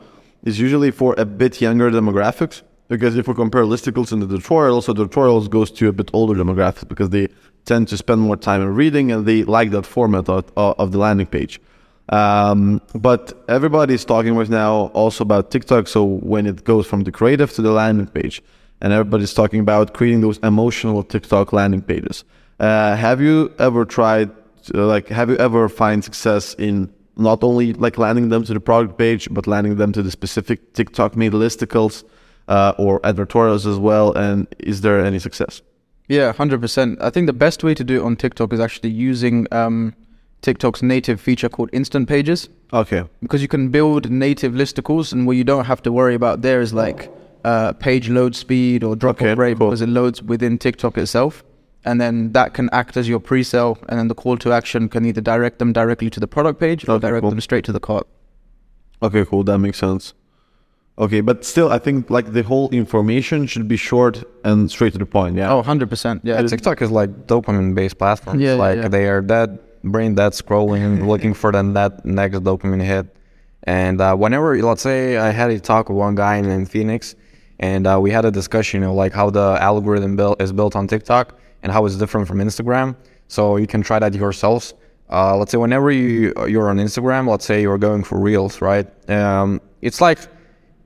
[0.43, 2.61] is usually for a bit younger demographics.
[2.87, 6.09] Because if we compare listicles and the tutorials, so the tutorials goes to a bit
[6.13, 7.27] older demographics because they
[7.65, 10.99] tend to spend more time in reading and they like that format of, of the
[10.99, 11.59] landing page.
[12.09, 15.87] Um, but everybody's talking right now also about TikTok.
[15.87, 18.43] So when it goes from the creative to the landing page,
[18.81, 22.23] and everybody's talking about creating those emotional TikTok landing pages.
[22.59, 24.29] Uh, have you ever tried,
[24.73, 28.59] uh, like, have you ever find success in not only like landing them to the
[28.59, 32.03] product page, but landing them to the specific TikTok made listicles?
[32.47, 34.13] Uh, or advertorials as well?
[34.13, 35.61] And is there any success?
[36.07, 37.01] Yeah, hundred percent.
[37.01, 39.95] I think the best way to do it on TikTok is actually using um,
[40.41, 43.03] TikTok's native feature called Instant Pages, Okay.
[43.21, 46.61] because you can build native listicles, and what you don't have to worry about there
[46.61, 47.11] is like
[47.43, 49.69] uh, page load speed or drop Okay, rate cool.
[49.69, 51.43] because it loads within TikTok itself,
[51.85, 55.05] and then that can act as your pre-sale, and then the call to action can
[55.05, 57.31] either direct them directly to the product page or direct cool.
[57.31, 58.05] them straight to the cart.
[59.01, 59.43] Okay, cool.
[59.43, 60.13] That makes sense.
[60.97, 64.99] Okay, but still, I think like the whole information should be short and straight to
[64.99, 65.35] the point.
[65.35, 65.51] Yeah.
[65.51, 66.21] Oh, 100%.
[66.23, 66.39] Yeah.
[66.39, 68.39] Yeah, TikTok is like dopamine based platform.
[68.39, 68.87] Yeah, It's yeah, like yeah.
[68.87, 73.07] they are dead, brain dead, scrolling, looking for the that next dopamine hit.
[73.63, 77.15] And uh, whenever, let's say, I had a talk with one guy in, in Phoenix,
[77.59, 80.87] and uh, we had a discussion of like how the algorithm built is built on
[80.87, 82.95] TikTok and how it's different from Instagram.
[83.27, 84.75] So you can try that yourselves.
[85.11, 88.87] Uh, let's say whenever you you're on Instagram, let's say you're going for reels, right?
[89.09, 90.19] Um, it's like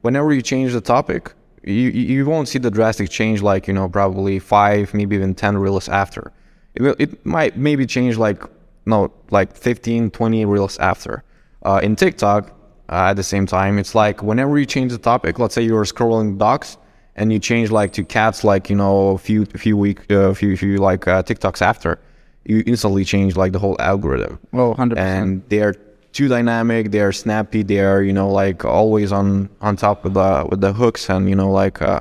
[0.02, 1.34] whenever you change the topic,
[1.64, 5.58] you you won't see the drastic change like you know probably five, maybe even ten
[5.58, 6.32] reels after.
[6.76, 8.42] It will, it might maybe change like
[8.86, 11.24] no like 15, 20 reels after.
[11.64, 12.50] Uh, in TikTok,
[12.90, 15.84] uh, at the same time, it's like whenever you change the topic, let's say you're
[15.84, 16.78] scrolling docs
[17.16, 20.56] and you change like to cats, like you know a few few week uh, few
[20.56, 22.00] few like uh, TikToks after,
[22.46, 24.98] you instantly change like the whole algorithm Oh, 100%.
[24.98, 25.76] and they're
[26.12, 30.60] too dynamic they're snappy they're you know like always on on top with the with
[30.62, 32.00] the hooks and you know like uh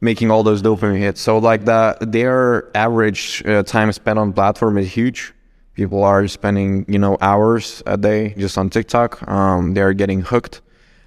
[0.00, 1.20] making all those dopamine hits.
[1.20, 5.32] So like the their average uh, time spent on platform is huge.
[5.74, 9.10] People are spending you know hours a day just on tiktok.
[9.28, 10.60] Um they're getting hooked.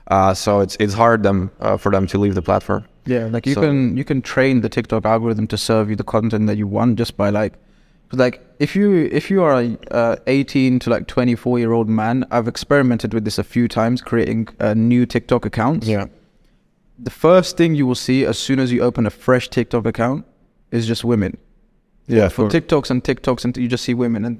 [0.07, 2.85] Uh so it's it's hard them uh, for them to leave the platform.
[3.05, 6.03] Yeah, like you So- can you can train the TikTok algorithm to serve you the
[6.15, 7.53] content that you want just by like,
[8.09, 11.89] 'cause, like if you if you are a uh, 18 to like 24 year old
[11.89, 15.87] man, I've experimented with this a few times, creating uh, new TikTok accounts.
[15.87, 16.05] yeah
[17.03, 20.23] The first thing you will see as soon as you open a fresh TikTok account
[20.71, 21.37] is just women.
[22.07, 22.29] yeah.
[22.29, 24.23] For TikToks and TikToks, and you just see women.
[24.25, 24.39] And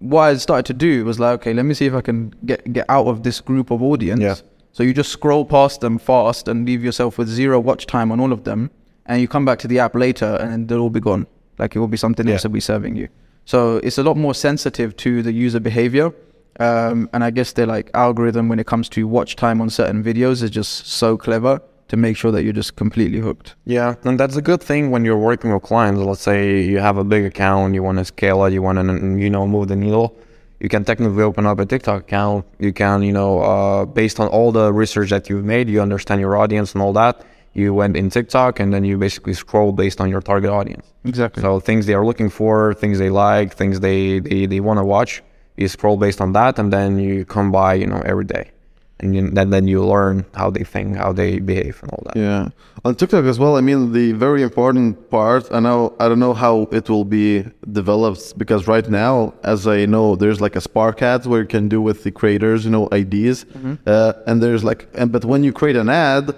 [0.00, 2.60] what I started to do was like, okay, let me see if I can get
[2.72, 4.20] get out of this group of audience.
[4.22, 4.34] Yeah.
[4.72, 8.18] So you just scroll past them fast and leave yourself with zero watch time on
[8.20, 8.70] all of them,
[9.06, 11.26] and you come back to the app later, and they'll all be gone.
[11.58, 12.34] Like it will be something Yeah.
[12.34, 13.08] else will be serving you.
[13.44, 16.12] So it's a lot more sensitive to the user behavior.
[16.60, 20.02] Um, and I guess their like algorithm when it comes to watch time on certain
[20.04, 23.56] videos is just so clever to make sure that you're just completely hooked.
[23.66, 26.00] Yeah, and that's a good thing when you're working with clients.
[26.00, 29.18] Let's say you have a big account, you want to scale it, you want to,
[29.20, 30.16] you know, move the needle.
[30.60, 32.46] You can technically open up a TikTok account.
[32.58, 36.20] You can, you know, uh, based on all the research that you've made, you understand
[36.20, 37.20] your audience and all that.
[37.54, 40.86] You went in TikTok and then you basically scroll based on your target audience.
[41.04, 41.40] Exactly.
[41.40, 44.84] So things they are looking for, things they like, things they they, they want to
[44.84, 45.22] watch.
[45.56, 48.50] You scroll based on that, and then you come by, you know, every day,
[48.98, 52.16] and you, then then you learn how they think, how they behave, and all that.
[52.16, 52.48] Yeah,
[52.84, 53.56] on TikTok as well.
[53.56, 55.46] I mean, the very important part.
[55.52, 55.94] I know.
[56.00, 60.40] I don't know how it will be developed because right now, as I know, there's
[60.40, 63.46] like a Spark ads where you can do with the creators, you know, IDs,
[63.86, 66.34] uh, and there's like, and but when you create an ad,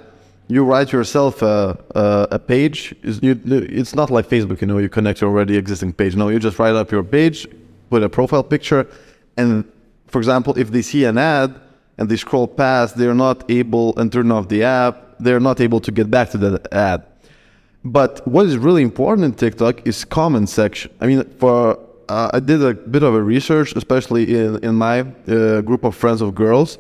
[0.48, 2.94] you write yourself a a, a page.
[3.02, 6.16] Is you, it's not like Facebook, you know, you connect your already existing page.
[6.16, 7.46] No, you just write up your page,
[7.90, 8.86] put a profile picture,
[9.36, 9.64] and
[10.06, 11.54] for example, if they see an ad
[11.98, 15.16] and they scroll past, they're not able and turn off the app.
[15.18, 17.04] They're not able to get back to that ad.
[17.84, 20.90] But what is really important in TikTok is comment section.
[21.00, 21.78] I mean, for
[22.08, 25.94] uh, I did a bit of a research, especially in in my uh, group of
[25.94, 26.78] friends of girls.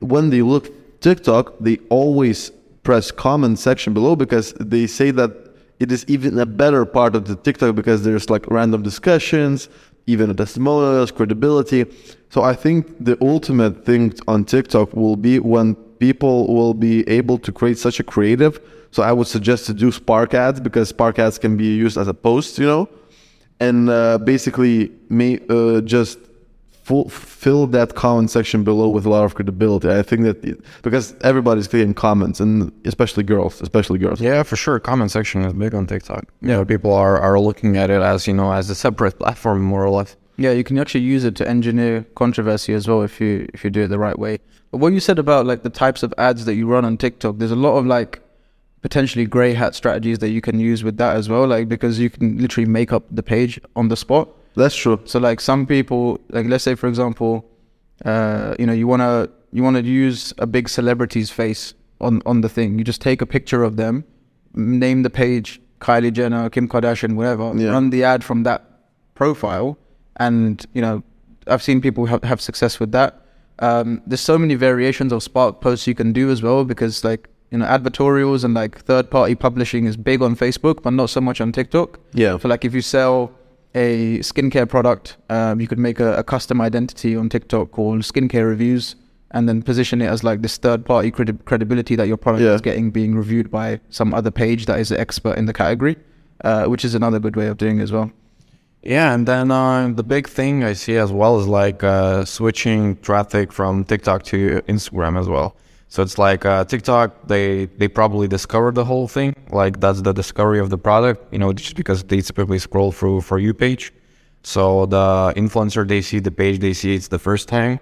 [0.00, 0.70] When they look
[1.00, 5.30] TikTok, they always press comment section below because they say that
[5.78, 9.68] it is even a better part of the TikTok because there's like random discussions,
[10.06, 11.86] even a testimonials, credibility.
[12.30, 17.38] So I think the ultimate thing on TikTok will be when people will be able
[17.38, 18.60] to create such a creative.
[18.90, 22.08] So I would suggest to do Spark ads because Spark ads can be used as
[22.08, 22.88] a post, you know,
[23.58, 26.18] and uh, basically may uh, just
[26.82, 29.88] full, fill that comment section below with a lot of credibility.
[29.88, 34.20] I think that it, because everybody's clicking comments and especially girls, especially girls.
[34.20, 34.78] Yeah, for sure.
[34.80, 36.24] Comment section is big on TikTok.
[36.40, 39.84] Yeah, people are, are looking at it as you know as a separate platform, more
[39.84, 40.16] or less.
[40.36, 43.70] Yeah, you can actually use it to engineer controversy as well if you if you
[43.70, 44.38] do it the right way.
[44.70, 47.38] But what you said about like the types of ads that you run on TikTok,
[47.38, 48.20] there's a lot of like
[48.80, 52.10] potentially grey hat strategies that you can use with that as well, like because you
[52.10, 54.28] can literally make up the page on the spot.
[54.54, 55.00] That's true.
[55.04, 57.44] So like some people, like let's say for example,
[58.04, 62.48] uh, you know, you wanna you wanna use a big celebrity's face on on the
[62.48, 62.78] thing.
[62.78, 64.04] You just take a picture of them,
[64.54, 67.52] name the page Kylie Jenner, Kim Kardashian, whatever.
[67.56, 67.70] Yeah.
[67.70, 68.64] Run the ad from that
[69.14, 69.78] profile,
[70.16, 71.02] and you know,
[71.46, 73.20] I've seen people have, have success with that.
[73.58, 77.28] Um, there's so many variations of Spark posts you can do as well because like
[77.50, 81.20] you know, advertorials and like third party publishing is big on Facebook, but not so
[81.20, 82.00] much on TikTok.
[82.14, 82.38] Yeah.
[82.38, 83.30] So like if you sell
[83.74, 88.46] a skincare product, um, you could make a, a custom identity on TikTok called skincare
[88.46, 88.96] reviews
[89.30, 92.52] and then position it as like this third party credi- credibility that your product Yeah.
[92.54, 95.96] is getting being reviewed by some other page that is an expert in the category,
[96.44, 98.10] uh, which is another good way of doing it as well.
[98.82, 102.96] Yeah, and then uh, the big thing I see as well is like uh, switching
[102.96, 105.56] traffic from TikTok to Instagram as well.
[105.92, 109.36] So it's like uh, TikTok, they they probably discovered the whole thing.
[109.50, 113.20] Like that's the discovery of the product, you know, just because they typically scroll through
[113.20, 113.92] for you page.
[114.42, 117.78] So the influencer they see the page, they see it's the first time,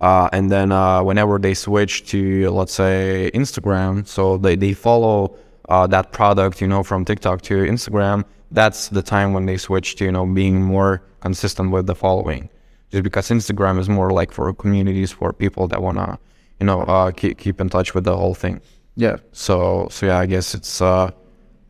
[0.00, 5.36] uh, and then uh, whenever they switch to let's say Instagram, so they they follow
[5.68, 8.24] uh, that product, you know, from TikTok to Instagram.
[8.50, 12.48] That's the time when they switch to you know being more consistent with the following,
[12.90, 16.18] just because Instagram is more like for communities for people that wanna
[16.60, 18.60] you know uh, keep keep in touch with the whole thing.
[18.96, 19.16] Yeah.
[19.32, 21.10] So so yeah, I guess it's uh,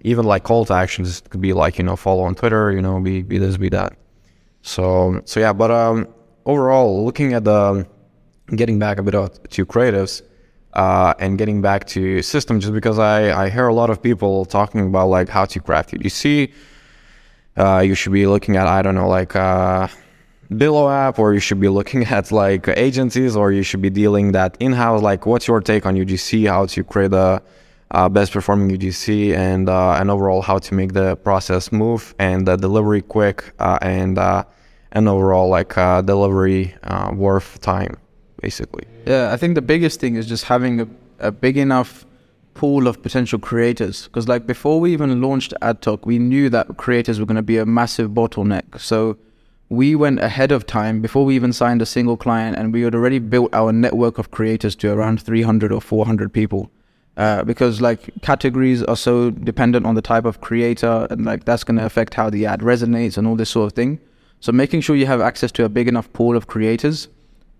[0.02, 2.82] even like call to actions it could be like you know follow on Twitter, you
[2.82, 3.96] know, be be this, be that.
[4.62, 6.08] So so yeah, but um,
[6.44, 7.86] overall, looking at the
[8.56, 10.22] getting back a bit of, to creatives
[10.72, 14.44] uh, and getting back to system, just because I I hear a lot of people
[14.44, 16.02] talking about like how to craft it.
[16.02, 16.52] You see,
[17.56, 19.36] uh, you should be looking at I don't know like.
[19.36, 19.88] Uh,
[20.50, 24.32] Billo app, or you should be looking at like agencies, or you should be dealing
[24.32, 25.02] that in house.
[25.02, 26.48] Like, what's your take on UGC?
[26.48, 27.42] How to create a
[28.10, 32.56] best performing UGC, and uh, and overall how to make the process move and the
[32.56, 34.44] delivery quick, uh, and uh,
[34.92, 37.96] and overall like uh, delivery uh, worth time,
[38.40, 38.84] basically.
[39.06, 42.06] Yeah, I think the biggest thing is just having a, a big enough
[42.54, 44.04] pool of potential creators.
[44.04, 47.58] Because like before we even launched AdTok, we knew that creators were going to be
[47.58, 48.78] a massive bottleneck.
[48.78, 49.16] So
[49.70, 52.94] we went ahead of time before we even signed a single client, and we had
[52.94, 56.70] already built our network of creators to around 300 or 400 people.
[57.16, 61.64] Uh, because like categories are so dependent on the type of creator, and like that's
[61.64, 64.00] going to affect how the ad resonates and all this sort of thing.
[64.40, 67.08] So making sure you have access to a big enough pool of creators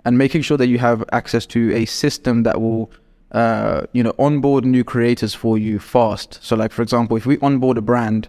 [0.05, 2.91] and making sure that you have access to a system that will
[3.33, 7.39] uh, you know onboard new creators for you fast so like for example if we
[7.39, 8.29] onboard a brand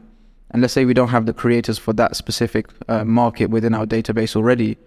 [0.52, 3.86] and let's say we don't have the creators for that specific uh, market within our
[3.86, 4.78] database already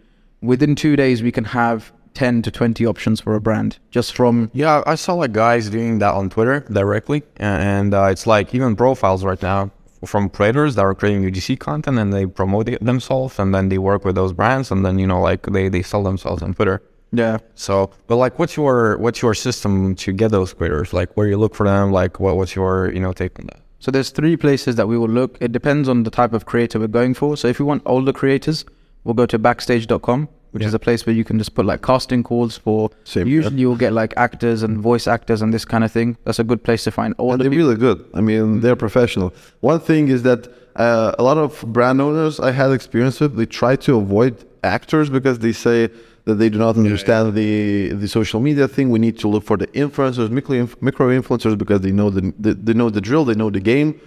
[0.40, 4.50] within two days we can have 10 to 20 options for a brand just from
[4.52, 8.76] Yeah, I saw like guys doing that on Twitter directly, and, uh, it's like even
[8.76, 9.70] profiles right now
[10.06, 13.78] from creators that are creating UGC content and they promote it themselves, and then they
[13.78, 16.82] work with those brands, and then you know like they they sell themselves on Twitter.
[17.12, 20.92] yeah So, but like, what's your what's your system to get those creators?
[20.92, 21.90] Like, where you look for them?
[21.90, 23.60] Like, what what's your you know take on that?
[23.84, 25.36] So there's three places that we will look.
[25.42, 27.36] It depends on the type of creator we're going for.
[27.36, 28.64] So if we want older creators,
[29.04, 32.22] we'll go to backstage.com, which is a place where you can just put like casting
[32.22, 32.88] calls for.
[33.04, 36.16] Same, usually you'll get like actors and voice actors and this kind of thing.
[36.24, 37.34] That's a good place to find older.
[37.34, 37.66] And they're people.
[37.66, 38.08] really good.
[38.14, 39.34] I mean, they're professional.
[39.60, 43.44] One thing is that uh, a lot of brand owners I had experience with, they
[43.44, 45.90] try to avoid actors because they say
[46.26, 48.90] that they do not understand the the social media thing.
[48.90, 52.54] We need to look for the influencers, micro micro influencers, because they know the, the
[52.54, 54.00] they know the drill, they know the game.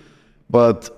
[0.50, 0.90] But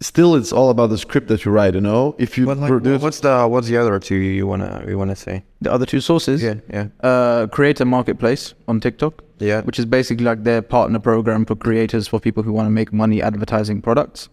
[0.00, 1.74] still, it's all about the script that you write.
[1.74, 4.98] You know, if you like, produce, what's the what's the other two you wanna you
[4.98, 5.44] wanna say?
[5.60, 6.42] The other two sources.
[6.42, 9.22] Yeah, yeah, Uh, creator marketplace on TikTok.
[9.40, 9.62] yeah.
[9.62, 12.92] which is basically like their partner program for creators for people who want to make
[12.92, 14.28] money advertising products.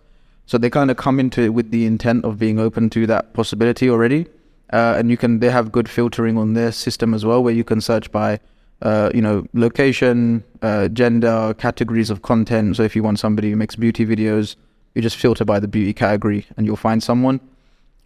[0.48, 3.34] So they kind of come into it with the intent of being open to that
[3.34, 4.28] possibility already.
[4.72, 7.64] Uh, and you can they have good filtering on their system as well, where you
[7.64, 8.40] can search by,
[8.82, 12.76] uh, you know, location, uh, gender, categories of content.
[12.76, 14.56] So if you want somebody who makes beauty videos,
[14.96, 17.40] you just filter by the beauty category, and you'll find someone.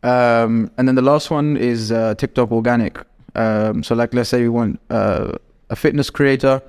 [0.04, 3.00] Um, and then the last one is uh, TikTok organic.
[3.36, 5.34] Um, so like let's say we want uh,
[5.70, 6.62] a fitness creator,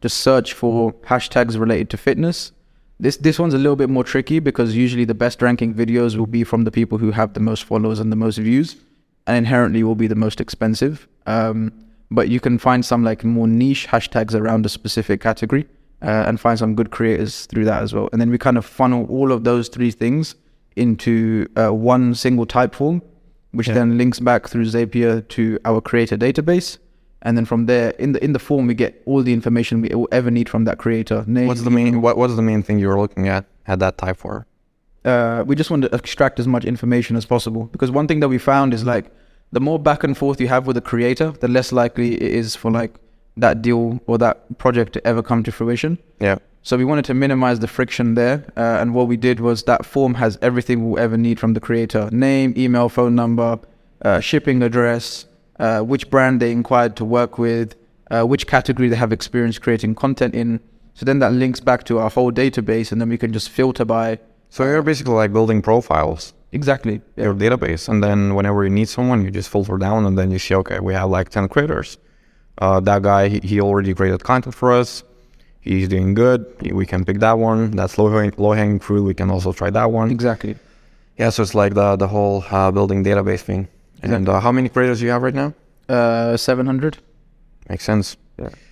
[0.00, 2.52] just search for hashtags related to fitness.
[2.98, 6.26] This this one's a little bit more tricky because usually the best ranking videos will
[6.26, 8.76] be from the people who have the most followers and the most views,
[9.30, 11.06] and inherently will be the most expensive.
[11.26, 11.72] Um,
[12.10, 15.66] but you can find some like more niche hashtags around a specific category
[16.02, 18.08] uh, and find some good creators through that as well.
[18.10, 20.34] And then we kind of funnel all of those three things
[20.74, 23.02] into uh, one single type form,
[23.52, 26.78] which then links back through Zapier to our creator database.
[27.22, 29.90] And then from there, in the in the form, we get all the information we
[29.94, 31.22] will ever need from that creator.
[31.28, 34.16] Name, What's the main what what's the main thing you're looking at at that type
[34.16, 34.46] for?
[35.04, 38.28] uh, we just want to extract as much information as possible because one thing that
[38.28, 39.10] we found is like
[39.52, 42.56] the more back and forth you have with the creator, the less likely it is
[42.56, 42.94] for like
[43.36, 45.98] that deal or that project to ever come to fruition.
[46.20, 46.38] Yeah.
[46.62, 49.86] So we wanted to minimize the friction there, uh, and what we did was that
[49.86, 53.58] form has everything we'll ever need from the creator: name, email, phone number,
[54.02, 55.26] uh, shipping address,
[55.58, 57.76] uh, which brand they inquired to work with,
[58.10, 60.60] uh, which category they have experience creating content in,
[60.94, 63.86] So then that links back to our whole database, and then we can just filter
[63.86, 64.18] by
[64.50, 67.00] So you're basically like building profiles, exactly.
[67.16, 70.38] your database, and then whenever you need someone, you just filter down, and then you
[70.38, 71.98] see, okay, we have like ten creators.
[72.58, 75.02] Uh, that guy, he, he already created content for us.
[75.60, 76.44] He's doing good.
[76.72, 77.70] We can pick that one.
[77.72, 79.02] That's low hanging, low hanging fruit.
[79.02, 80.10] We can also try that one.
[80.10, 80.56] Exactly.
[81.18, 83.68] Yeah, so it's like the the whole uh, building database thing.
[84.02, 85.52] And uh, how many creators do you have right now?
[85.88, 86.96] Uh, seven hundred.
[87.68, 88.16] Makes sense.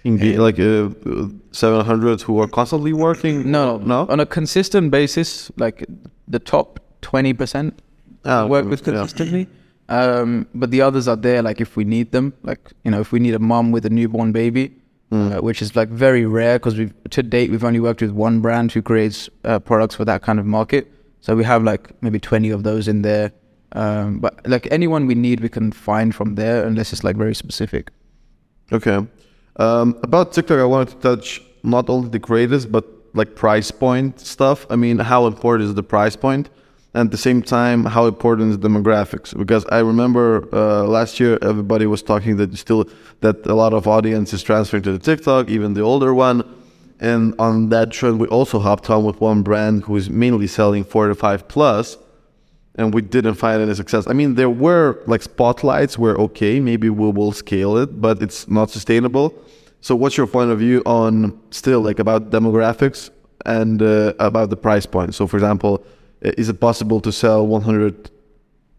[0.04, 3.50] Enga- like uh, seven hundred who are constantly working.
[3.50, 4.12] No, No, no.
[4.12, 5.84] On a consistent basis, like
[6.26, 7.80] the top twenty percent
[8.24, 8.94] Ah, work with yeah.
[8.94, 9.46] consistently.
[9.88, 13.10] Um, but the others are there, like if we need them, like you know, if
[13.12, 14.72] we need a mom with a newborn baby,
[15.10, 15.32] Hmm.
[15.32, 18.40] uh, which is like very rare because we've to date we've only worked with one
[18.40, 20.92] brand who creates uh, products for that kind of market.
[21.20, 23.32] So we have like maybe twenty of those in there.
[23.72, 27.34] Um, but like anyone we need, we can find from there, unless it's like very
[27.34, 27.90] specific.
[28.72, 29.06] Okay.
[29.56, 32.84] Um, about TikTok, I wanted to touch not only the creators, but
[33.14, 34.66] like price point stuff.
[34.70, 36.50] I mean, how important is the price point?
[36.94, 39.36] At the same time, how important is demographics?
[39.36, 42.88] Because I remember uh, last year, everybody was talking that still
[43.20, 46.42] that a lot of audience is transferring to the TikTok, even the older one.
[46.98, 50.82] And on that trend, we also hopped on with one brand who is mainly selling
[50.82, 51.98] four to 45 plus
[52.78, 54.06] and we didn't find any success.
[54.06, 58.48] I mean, there were like spotlights where okay, maybe we will scale it, but it's
[58.48, 59.34] not sustainable.
[59.80, 63.10] So, what's your point of view on still like about demographics
[63.44, 65.14] and uh, about the price point?
[65.14, 65.84] So, for example,
[66.20, 68.10] is it possible to sell one hundred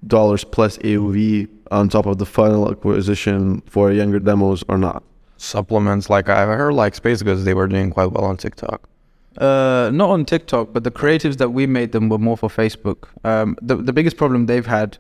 [0.08, 5.04] dollars plus AOV on top of the final acquisition for younger demos or not?
[5.38, 8.90] Supplements, like I've heard, like Space Goods, they were doing quite well on TikTok.
[9.38, 13.08] Uh, not on TikTok, but the creatives that we made them were more for Facebook.
[13.24, 14.98] Um, the the biggest problem they've had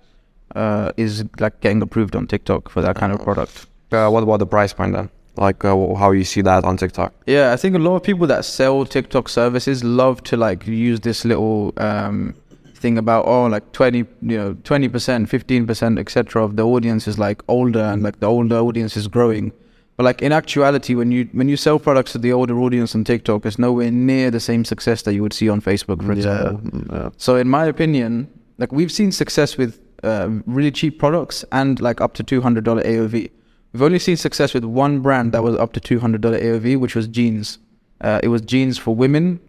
[0.55, 3.65] uh, is like getting approved on TikTok for that kind of product.
[3.91, 5.09] Uh, what about the price point then?
[5.39, 7.13] Like uh, how you see that on TikTok?
[7.25, 10.99] Yeah, I think a lot of people that sell TikTok services love to like use
[10.99, 12.35] this little um,
[12.75, 16.43] thing about oh like twenty you know twenty percent, fifteen percent, etc.
[16.43, 19.53] of the audience is like older and like the older audience is growing.
[19.95, 23.03] But like in actuality, when you when you sell products to the older audience on
[23.03, 26.59] TikTok, it's nowhere near the same success that you would see on Facebook, for example.
[26.91, 27.09] yeah.
[27.17, 32.01] So in my opinion, like we've seen success with uh, really cheap products and like
[32.01, 33.29] up to two hundred dollar AOV.
[33.73, 36.77] We've only seen success with one brand that was up to two hundred dollar AOV,
[36.79, 37.59] which was jeans.
[38.01, 39.39] Uh, it was jeans for women,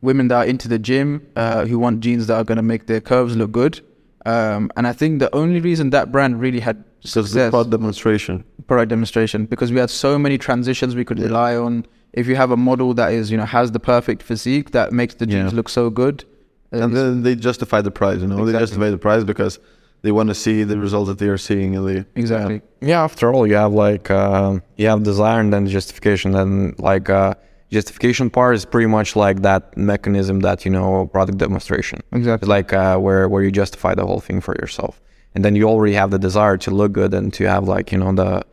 [0.00, 2.86] women that are into the gym, uh, who want jeans that are going to make
[2.86, 3.80] their curves look good.
[4.24, 7.70] Um, and I think the only reason that brand really had Because the success product
[7.70, 8.44] demonstration.
[8.66, 11.86] product demonstration because we had so many transitions we could rely on.
[12.12, 15.14] If you have a model that is, you know, has the perfect physique that makes
[15.14, 15.56] the jeans Yeah.
[15.56, 16.24] look so good,
[16.72, 19.58] uh, And then they justify the price, you know, they justify the price because
[20.06, 22.62] they want to see the result that they are seeing in the exactly.
[22.80, 26.34] Yeah, after all, you have like uh, you have desire and then justification.
[26.36, 27.34] and like uh,
[27.72, 31.98] justification part is pretty much like that mechanism that you know product demonstration.
[32.12, 32.44] Exactly.
[32.44, 35.02] It's like uh, where where you justify the whole thing for yourself,
[35.34, 37.98] and then you already have the desire to look good and to have like you
[37.98, 38.46] know the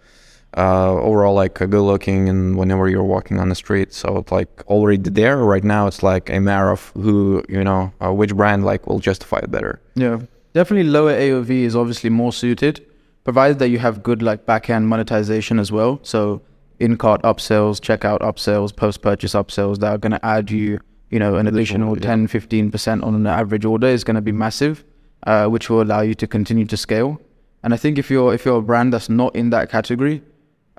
[0.57, 3.93] uh, overall like uh, good looking and whenever you're walking on the street.
[3.93, 5.85] So it's like already there right now.
[5.85, 9.51] It's like a matter of who you know uh, which brand like will justify it
[9.51, 9.81] better.
[9.95, 10.21] Yeah,
[10.53, 12.85] definitely lower AOV is obviously more suited,
[13.23, 15.99] provided that you have good like back-end monetization as well.
[16.03, 16.41] So
[16.79, 20.79] in-cart upsells, checkout upsells, post-purchase upsells that are going to add you,
[21.09, 24.31] you know, an additional Additional, 10, 15% on an average order is going to be
[24.31, 24.83] massive,
[25.27, 27.19] uh, which will allow you to continue to scale.
[27.63, 30.21] And I think if you're if you're a brand that's not in that category,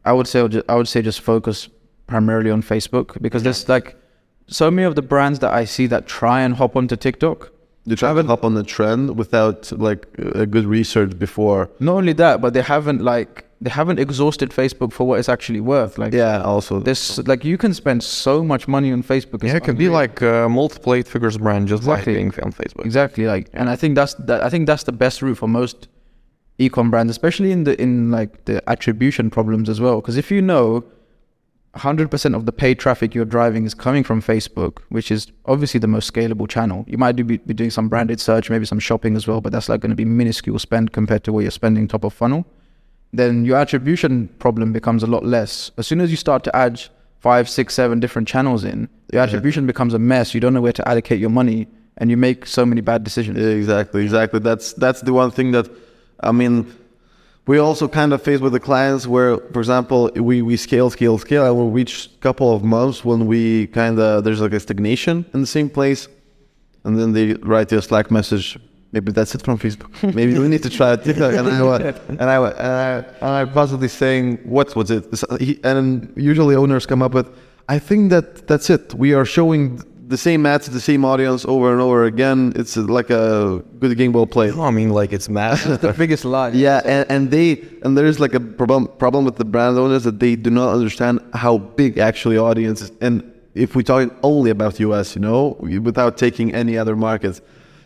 [0.05, 1.68] I would say I would say just focus
[2.07, 3.97] primarily on Facebook because there's like
[4.47, 7.51] so many of the brands that I see that try and hop onto TikTok
[7.87, 11.68] They try to hop on the trend without like a good research before.
[11.80, 15.61] not only that, but they haven't like they haven't exhausted Facebook for what it's actually
[15.61, 15.97] worth.
[15.99, 19.43] Like Yeah, also this, like you can spend so much money on Facebook.
[19.43, 22.12] Yeah, it's it could be like uh, a multiple eight figures brand just Exactly.
[22.12, 22.85] by being on Facebook.
[22.85, 24.43] exactly like, and I think that's that.
[24.43, 25.89] I think that's the best route for most
[26.59, 30.01] ecom brands, especially in the in like the attribution problems as well.
[30.01, 30.85] Because if you know.
[31.77, 35.89] 100% of the paid traffic you're driving is coming from Facebook, which is obviously the
[35.89, 36.85] most scalable channel.
[36.87, 39.53] You might do, be, be doing some branded search, maybe some shopping as well, but
[39.53, 42.47] that's like going to be minuscule spend compared to what you're spending top of funnel.
[43.12, 45.70] then your attribution problem becomes a lot less.
[45.77, 46.83] As soon as you start to add
[47.20, 50.35] five, six, seven different channels in, your attribution becomes a mess.
[50.35, 51.66] You don't know where to allocate your money,
[51.97, 53.39] and you make so many bad decisions.
[53.39, 54.41] Exactly, exactly.
[54.41, 55.68] That's that's the one thing that
[56.20, 56.66] I mean
[57.47, 61.18] we also kind of face with the clients where, for example, we, we scale, scale,
[61.18, 64.61] scale, and we'll reach a couple of months when we kind of there's like a
[64.61, 66.09] stagnation in the same place,
[66.84, 68.59] and then they write you a Slack message.
[68.92, 69.90] Maybe that's it from Facebook.
[70.14, 71.34] Maybe we need to try TikTok.
[71.40, 71.76] And I wa-
[72.09, 72.72] and I and
[73.20, 75.05] I and I saying, "What was it?"
[75.64, 77.28] And usually owners come up with,
[77.68, 78.95] I think that that's it.
[78.95, 82.52] We are showing the same to the same audience over and over again.
[82.57, 84.55] It's like a good game well played.
[84.55, 85.80] No, I mean like it's massive.
[85.80, 86.50] the biggest lie.
[86.50, 90.20] Yeah, and, and they and there's like a problem problem with the brand owners that
[90.20, 92.92] they do not understand how big actually audience is.
[93.00, 97.40] And if we talk only about US, you know, without taking any other markets.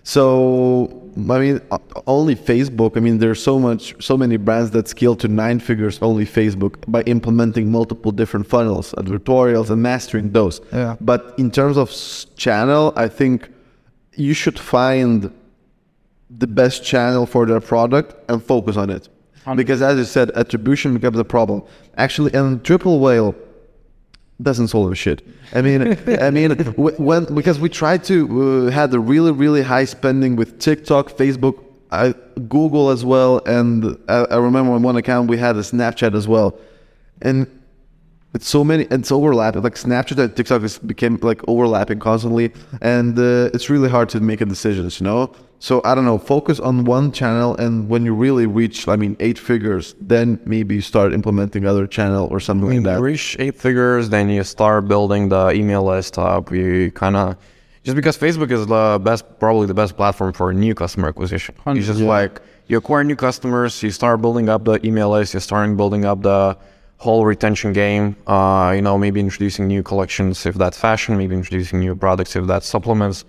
[0.09, 1.61] So I mean,
[2.07, 2.97] only Facebook.
[2.97, 6.77] I mean, there's so much, so many brands that scale to nine figures only Facebook
[6.89, 10.63] by implementing multiple different funnels, advertorials, and mastering those.
[10.73, 10.97] Yeah.
[11.03, 11.91] But in terms of
[12.37, 13.51] channel, I think
[14.15, 15.31] you should find
[16.31, 19.11] the best channel for their product and focus on it.
[19.57, 21.63] Because as you said, attribution becomes a problem.
[21.99, 23.35] Actually, and triple whale
[24.41, 25.27] doesn't solve shit.
[25.53, 29.85] I mean, I mean, when because we tried to uh, had a really really high
[29.85, 32.15] spending with TikTok, Facebook, I,
[32.49, 36.29] Google as well, and I, I remember on one account we had a Snapchat as
[36.29, 36.59] well,
[37.23, 37.47] and
[38.35, 43.19] it's so many it's overlapping like snapchat and tiktok is became like overlapping constantly and
[43.19, 46.61] uh, it's really hard to make a decisions you know so i don't know focus
[46.61, 50.81] on one channel and when you really reach i mean eight figures then maybe you
[50.81, 54.89] start implementing other channel or something like you that reach eight figures, then you start
[54.89, 56.51] building the email list up.
[56.53, 57.37] You kind of
[57.85, 61.55] just because Facebook is the best, probably the best platform for new customer acquisition.
[61.67, 65.41] You just like you acquire new customers, you start building up the email list, you
[65.41, 66.57] start building up the
[66.99, 68.17] whole retention game.
[68.27, 72.47] Uh, you know, maybe introducing new collections if that's fashion, maybe introducing new products if
[72.47, 73.25] that's supplements.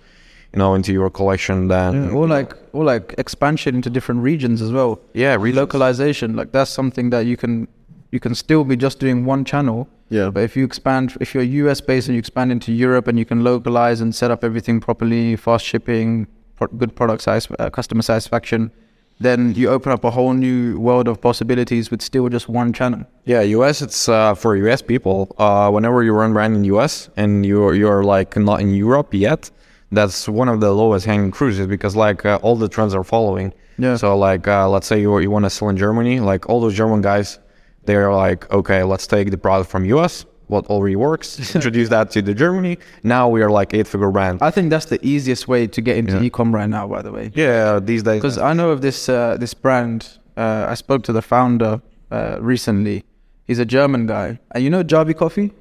[0.52, 4.72] You know, into your collection, then Or like, or like expansion into different regions as
[4.72, 4.98] well.
[5.14, 5.56] yeah, regions.
[5.56, 7.68] Localization, like that's something that you can,
[8.10, 9.86] you can still be just doing one channel.
[10.08, 10.28] Yeah.
[10.30, 13.24] But if you expand, if you're US based and you expand into Europe and you
[13.24, 16.26] can localize and set up everything properly, fast shipping,
[16.56, 18.72] pro- good product size, uh, customer satisfaction,
[19.20, 23.04] then you open up a whole new world of possibilities with still just one channel.
[23.24, 23.82] Yeah, US.
[23.82, 25.32] It's uh, for US people.
[25.38, 29.52] Uh, whenever you run brand in US and you're you're like not in Europe yet,
[29.92, 33.52] that's one of the lowest hanging fruits because like uh, all the trends are following.
[33.78, 33.96] Yeah.
[33.96, 36.74] So like uh, let's say you you want to sell in Germany, like all those
[36.74, 37.38] German guys,
[37.86, 42.22] they're like, okay, let's take the product from US, what already works, introduce that to
[42.22, 42.78] the Germany.
[43.02, 44.42] Now we are like eight figure brand.
[44.42, 46.86] I think that's the easiest way to get into e-com right now.
[46.86, 48.20] By the way, yeah, these days.
[48.20, 50.18] because I know of this uh, this brand.
[50.36, 53.04] Uh, I spoke to the founder uh, recently.
[53.46, 55.52] He's a German guy, and you know Javi Coffee.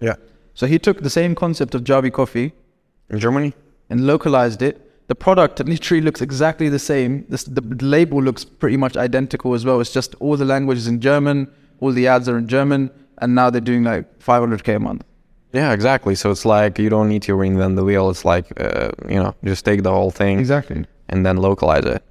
[0.00, 0.16] yeah,
[0.54, 2.52] So he took the same concept of Javi Coffee
[3.10, 3.54] in Germany.
[3.90, 4.84] And localized it.
[5.08, 7.24] The product literally looks exactly the same.
[7.28, 9.80] This, the label looks pretty much identical as well.
[9.80, 13.48] It's just all the languages in German, all the ads are in German, and now
[13.48, 15.04] they're doing like 500k a month.
[15.52, 16.14] Yeah, exactly.
[16.14, 18.10] So it's like you don't need to reinvent the wheel.
[18.10, 20.38] It's like uh, you know, just take the whole thing.
[20.38, 20.84] Exactly.
[21.08, 22.02] and then localize it.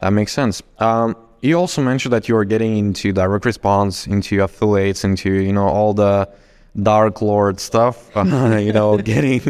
[0.00, 0.62] That makes sense.
[0.78, 5.52] Um, you also mentioned that you are getting into direct response, into affiliates, into you
[5.52, 6.28] know all the
[6.82, 8.10] dark lord stuff.
[8.16, 9.40] you know, getting,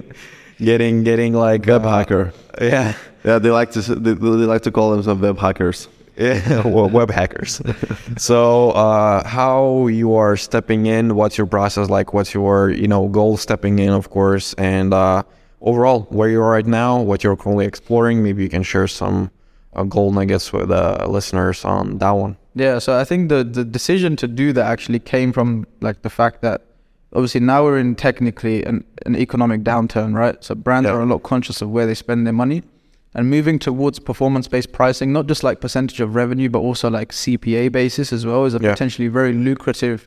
[0.65, 2.95] getting, getting like web uh, hacker Yeah,
[3.25, 5.89] yeah they like to they, they like to call themselves web hackers
[6.21, 7.63] yeah, web hackers.
[8.19, 11.15] so, uh, how you are stepping in?
[11.15, 12.13] What's your process like?
[12.13, 15.23] What's your you know goal stepping in, of course, and uh,
[15.63, 18.23] overall where you are right now, what you're currently exploring.
[18.23, 19.31] Maybe you can share some
[19.75, 22.37] uh, gold nuggets with uh, listeners on that one.
[22.55, 26.11] Yeah, so I think the the decision to do that actually came from like the
[26.11, 26.63] fact that
[27.13, 30.43] obviously now we're in technically an, an economic downturn, right?
[30.45, 30.95] So brands Yeah.
[30.95, 32.63] are a lot conscious of where they spend their money
[33.15, 37.11] and moving towards performance based pricing, not just like percentage of revenue, but also like
[37.13, 38.71] CPA basis as well, is a Yeah.
[38.73, 40.07] potentially very lucrative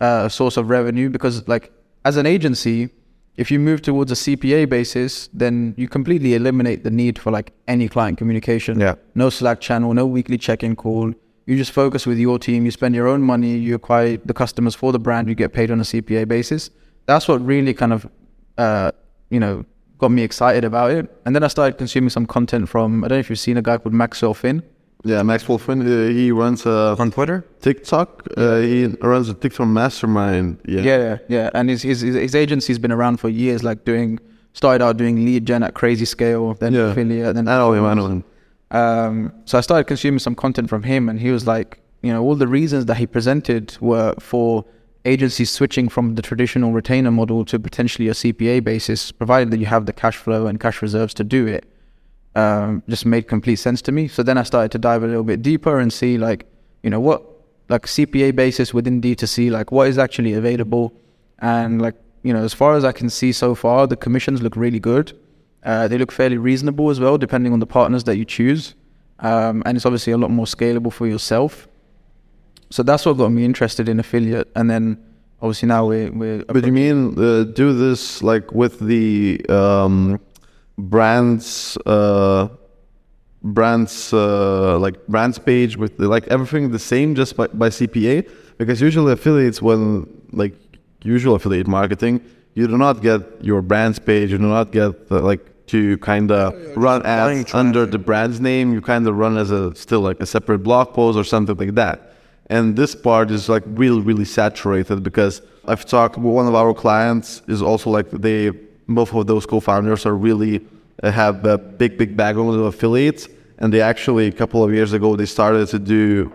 [0.00, 1.70] uh, source of revenue because like
[2.04, 2.88] as an agency,
[3.36, 7.52] if you move towards a CPA basis, then you completely eliminate the need for like
[7.68, 8.80] any client communication.
[8.80, 8.94] Yeah.
[9.14, 11.12] No Slack channel, no weekly check-in call.
[11.50, 12.64] You just focus with your team.
[12.64, 13.52] You spend your own money.
[13.66, 15.28] You acquire the customers for the brand.
[15.28, 16.70] You get paid on a CPA basis.
[17.06, 18.06] That's what really kind of,
[18.56, 18.92] uh,
[19.30, 19.64] you know,
[19.98, 21.04] got me excited about it.
[21.24, 23.62] And then I started consuming some content from I don't know if you've seen a
[23.62, 24.62] guy called Maxwell Finn.
[25.12, 27.38] yeah maxwell Finn, uh, he runs a On Twitter?
[27.66, 28.78] tiktok uh, he
[29.12, 31.46] runs a tiktok mastermind yeah Yeah, yeah, yeah.
[31.58, 33.60] And his, his his his agency's been around for years.
[33.68, 34.08] Like doing
[34.52, 36.90] started out doing lead gen at crazy scale, then Yeah.
[36.92, 38.22] affiliate, then i know him i know him
[38.70, 42.22] Um, so I started consuming some content from him, and he was like, you know,
[42.22, 44.64] all the reasons that he presented were for
[45.04, 49.66] agencies switching from the traditional retainer model to potentially a CPA basis, provided that you
[49.66, 51.66] have the cash flow and cash reserves to do it.
[52.36, 54.06] Um, just made complete sense to me.
[54.06, 56.46] So then I started to dive a little bit deeper and see, like,
[56.82, 57.24] you know, what
[57.68, 60.92] like CPA basis within D2C, like what is actually available,
[61.38, 64.56] and like, you know, as far as I can see so far, the commissions look
[64.56, 65.16] really good.
[65.62, 68.74] Uh, they look fairly reasonable as well, depending on the partners that you choose.
[69.18, 71.68] Um, and it's obviously a lot more scalable for yourself.
[72.70, 74.50] So that's what got me interested in affiliate.
[74.54, 74.98] And then
[75.42, 80.20] Obviously now we're we're But you mean uh, do this like with the um,
[80.76, 82.48] brands, uh,
[83.42, 88.30] brands uh, like brands page with the, like everything the same just by, by CPA?
[88.58, 90.54] Because usually affiliates when like
[91.02, 92.20] usual affiliate marketing,
[92.52, 95.40] you do not get your brands page, you do not get uh, like
[95.70, 98.72] to kind of run ads under the brand's name.
[98.72, 101.74] You kind of run as a still like a separate blog post or something like
[101.74, 102.14] that.
[102.46, 106.74] And this part is like really, really saturated because I've talked with one of our
[106.74, 108.50] clients is also like they,
[108.88, 110.66] both of those co-founders are really
[111.02, 113.28] uh, have a big, big background of affiliates.
[113.58, 116.32] And they actually, a couple of years ago, they started to do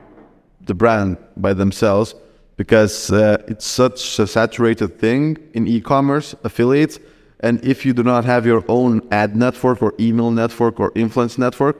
[0.61, 2.15] the brand by themselves
[2.55, 6.99] because uh, it's such a saturated thing in e-commerce affiliates.
[7.41, 11.37] And if you do not have your own ad network or email network or influence
[11.37, 11.77] network,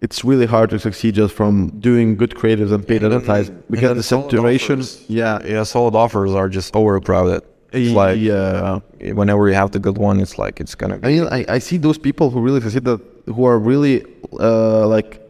[0.00, 4.02] it's really hard to succeed just from doing good creatives and paid advertising because the
[4.02, 4.80] saturation.
[4.80, 5.04] offers.
[5.08, 7.42] Yeah, Yeah, solid offers are just overcrowded.
[7.72, 8.80] It's like yeah.
[9.14, 10.98] whenever you have the good one, it's like it's gonna.
[11.02, 14.04] I mean, I, I see those people who really succeed that who are really
[14.38, 15.22] uh, like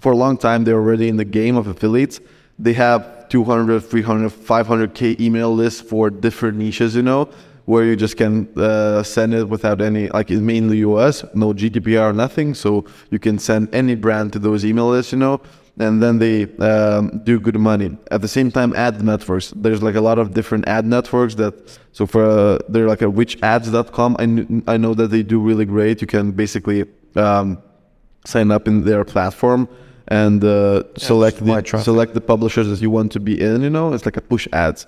[0.00, 2.20] for a long time they're already in the game of affiliates.
[2.58, 7.30] They have 200, 300, 500k email lists for different niches, you know,
[7.68, 12.14] where you just can uh, send it without any like it's mainly US, no GDPR,
[12.14, 12.54] nothing.
[12.54, 15.42] So you can send any brand to those email lists, you know,
[15.78, 16.36] and then they
[16.70, 17.90] um, do good money.
[18.10, 19.52] At the same time, ad networks.
[19.54, 21.54] There's like a lot of different ad networks that.
[21.92, 24.16] So for uh, they're like a richads.com.
[24.18, 26.00] I kn- I know that they do really great.
[26.00, 27.62] You can basically um,
[28.24, 29.68] sign up in their platform
[30.08, 31.84] and uh, select the traffic.
[31.84, 33.60] select the publishers that you want to be in.
[33.60, 34.86] You know, it's like a push ads.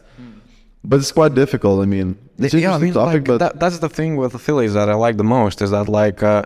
[0.82, 1.82] But it's quite difficult.
[1.82, 4.74] I mean, it's yeah, I mean, topic, like, but that, that's the thing with Phillies
[4.74, 6.44] that I like the most is that like uh,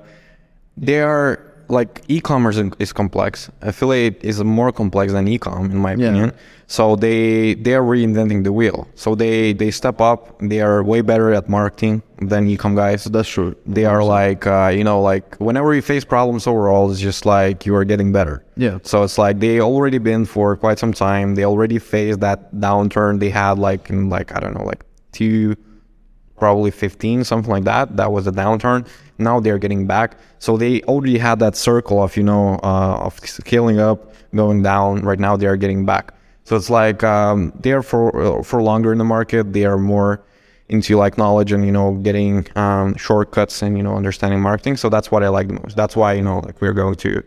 [0.77, 3.51] they are like e-commerce is complex.
[3.63, 6.09] Affiliate is more complex than e-com in my Yeah.
[6.09, 6.33] opinion.
[6.67, 8.89] So they they are reinventing the wheel.
[8.95, 10.39] So they they step up.
[10.41, 13.05] They are way better at marketing than e-com guys.
[13.05, 13.55] that's true.
[13.67, 17.67] They are like uh, you know like whenever you face problems overall, it's just like
[17.67, 18.43] you are getting better.
[18.57, 18.79] Yeah.
[18.83, 21.35] So it's like they already been for quite some time.
[21.35, 25.55] They already faced that downturn they had like in like I don't know like two,
[26.39, 27.97] probably fifteen something like that.
[27.97, 28.87] That was a downturn.
[29.19, 30.17] Now they're getting back.
[30.39, 35.03] So they already had that circle of you know uh, of scaling up, going down.
[35.03, 36.15] Right now they are getting back.
[36.45, 39.53] So it's like um, they're for uh, for longer in the market.
[39.53, 40.23] They are more
[40.69, 44.77] into like knowledge and you know getting um, shortcuts and you know understanding marketing.
[44.77, 45.77] So that's what I like the most.
[45.77, 47.23] That's why you know like we're going to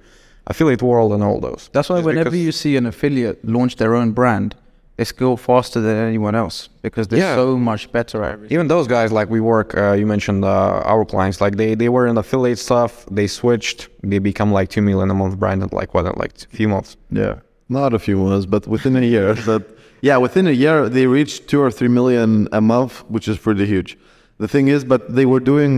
[0.47, 1.69] affiliate world and all those.
[1.73, 4.55] That's why Just whenever you see an affiliate launch their own brand,
[4.97, 7.35] they scale faster than anyone else because they're Yeah.
[7.35, 8.55] so much better at everything.
[8.55, 11.89] even those guys like we work uh, you mentioned uh, our clients like they they
[11.95, 13.79] were in affiliate stuff they switched
[14.11, 16.89] they become like 2 million a month brand in like what like a few months
[17.11, 17.35] Yeah,
[17.69, 19.29] not a few months, but within a year.
[19.51, 19.61] But
[20.07, 23.65] yeah, within a year they reached two or three million a month, which is pretty
[23.73, 23.91] huge.
[24.43, 25.71] The thing is, but they were doing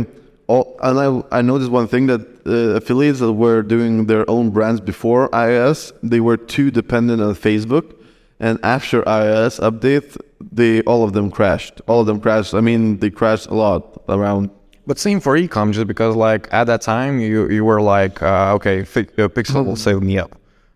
[0.52, 1.08] all, and I
[1.40, 5.80] I noticed one thing that uh, affiliates that were doing their own brands before iOS,
[6.14, 7.86] they were too dependent on Facebook,
[8.40, 10.10] and after iOS update,
[10.60, 11.82] they all of them crashed.
[11.88, 12.54] All of them crashed.
[12.54, 14.50] I mean, they crashed a lot around.
[14.90, 18.58] but same for ecom just because like at that time you you were like uh,
[18.58, 20.32] okay fi- uh, pixel will save me up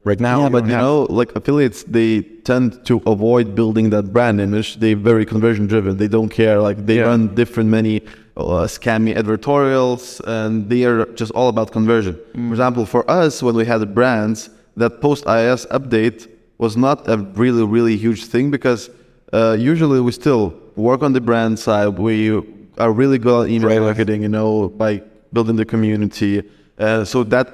[0.09, 2.11] right now Yeah, but you have- know, like affiliates, they
[2.49, 4.69] tend to avoid building that brand image.
[4.81, 5.91] They're very conversion driven.
[6.03, 6.57] They don't care.
[6.67, 7.09] Like they Yeah.
[7.11, 7.95] run different many
[8.35, 10.03] uh, scammy advertorials,
[10.37, 12.15] and they are just all about conversion.
[12.15, 12.47] Mm.
[12.47, 14.49] For example, for us, when we had brands,
[14.81, 16.19] that post iOS update
[16.57, 18.89] was not a really really huge thing because
[19.33, 21.89] uh, usually we still work on the brand side.
[21.97, 22.29] We
[22.77, 23.81] are really good at email Right.
[23.81, 25.01] marketing, you know, by
[25.33, 26.43] building the community.
[26.79, 27.47] Uh, so that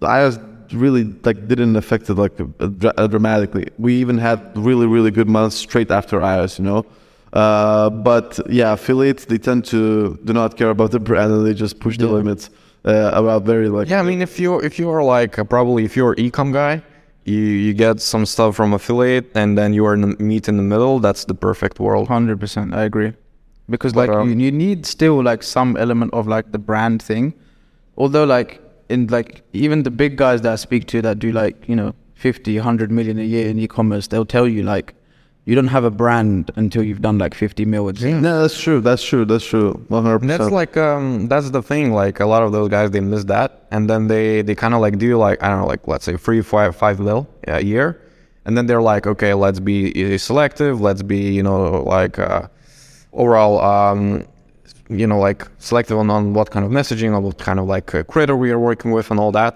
[0.00, 0.38] iOS
[0.72, 2.46] really like didn't affect it like uh,
[2.96, 3.66] uh, dramatically.
[3.78, 6.86] We even had really really good months straight after iOS, you know.
[7.32, 11.54] Uh, but yeah, affiliates they tend to do not care about the brand and they
[11.54, 12.50] just push the limits
[12.84, 15.94] uh, about very like yeah i mean if you if you are like probably if
[15.96, 16.82] you're ecom guy
[17.24, 20.56] you you get some stuff from affiliate and then you are in the, meet in
[20.56, 23.12] the middle that's the perfect world Hundred percent, I agree.
[23.68, 27.02] Because But, like um, you, you need still like some element of like the brand
[27.02, 27.34] thing.
[27.96, 31.68] Although like in like even the big guys that I speak to that do like
[31.68, 34.94] you know 50, 100 million a year in e-commerce, they'll tell you like
[35.50, 37.88] you don't have a brand until you've done like 50 mil.
[37.88, 38.80] It's- No, that's true.
[38.80, 39.24] That's true.
[39.24, 39.72] That's true.
[39.88, 42.86] One hundred And that's like um that's the thing like a lot of those guys
[42.92, 45.66] they miss that and then they they kind of like do like i don't know
[45.74, 47.86] like let's say three five five mil a year
[48.44, 49.78] and then they're like okay let's be
[50.14, 52.42] uh, selective let's be you know like uh
[53.12, 54.24] overall um
[54.88, 57.94] you know like selective on, on what kind of messaging or what kind of like
[57.94, 59.52] uh, creator we are working with and all that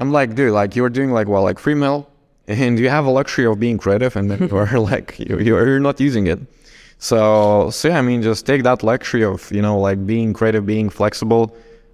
[0.00, 2.09] i'm like dude like you're doing like well like three mil
[2.50, 5.66] and you have a luxury of being creative and then you are like you, you're,
[5.68, 6.40] you're not using it
[6.98, 10.66] So, so yeah, I mean, just take that luxury of you know like being creative,
[10.66, 11.44] being flexible,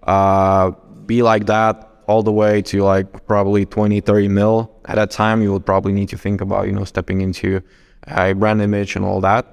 [0.03, 0.73] uh,
[1.07, 1.75] be like that
[2.09, 4.57] all the way to like probably 20, 30 mil.
[4.87, 7.63] At that time, you would probably need to think about you know stepping into
[8.09, 9.47] a brand image and all that.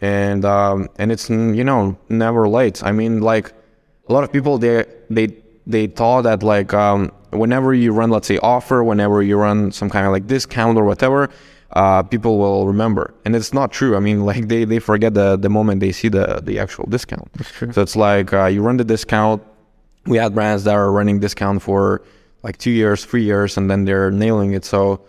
[0.00, 2.82] And um, and it's you know never late.
[2.84, 3.52] I mean, like
[4.08, 8.28] a lot of people they they they thought that like um, whenever you run let's
[8.28, 11.28] say offer, whenever you run some kind of like discount or whatever
[11.72, 13.14] uh, people will remember.
[13.24, 13.96] And it's not true.
[13.96, 17.30] I mean, like they, they forget the, the moment they see the, the actual discount.
[17.72, 19.42] So it's like uh, you run the discount.
[20.06, 22.02] We had brands that are running discount for
[22.42, 24.64] like two years, three years, and then they're nailing it.
[24.64, 25.00] So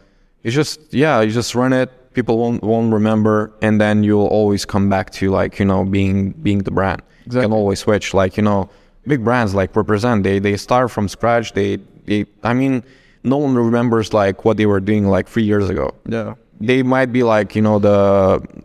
[0.44, 2.14] it's just, yeah, you just run it.
[2.14, 3.52] People won't, won't remember.
[3.64, 7.02] And then you'll always come back to like, you know, being, being the brand.
[7.26, 7.42] Exactly.
[7.42, 8.14] You can always switch.
[8.14, 8.70] Like, you know,
[9.08, 11.54] big brands like represent, they, they start from scratch.
[11.54, 12.84] They, they, I mean,
[13.24, 16.36] no one remembers like what they were doing like three years ago Yeah.
[16.60, 17.98] they might be like you know the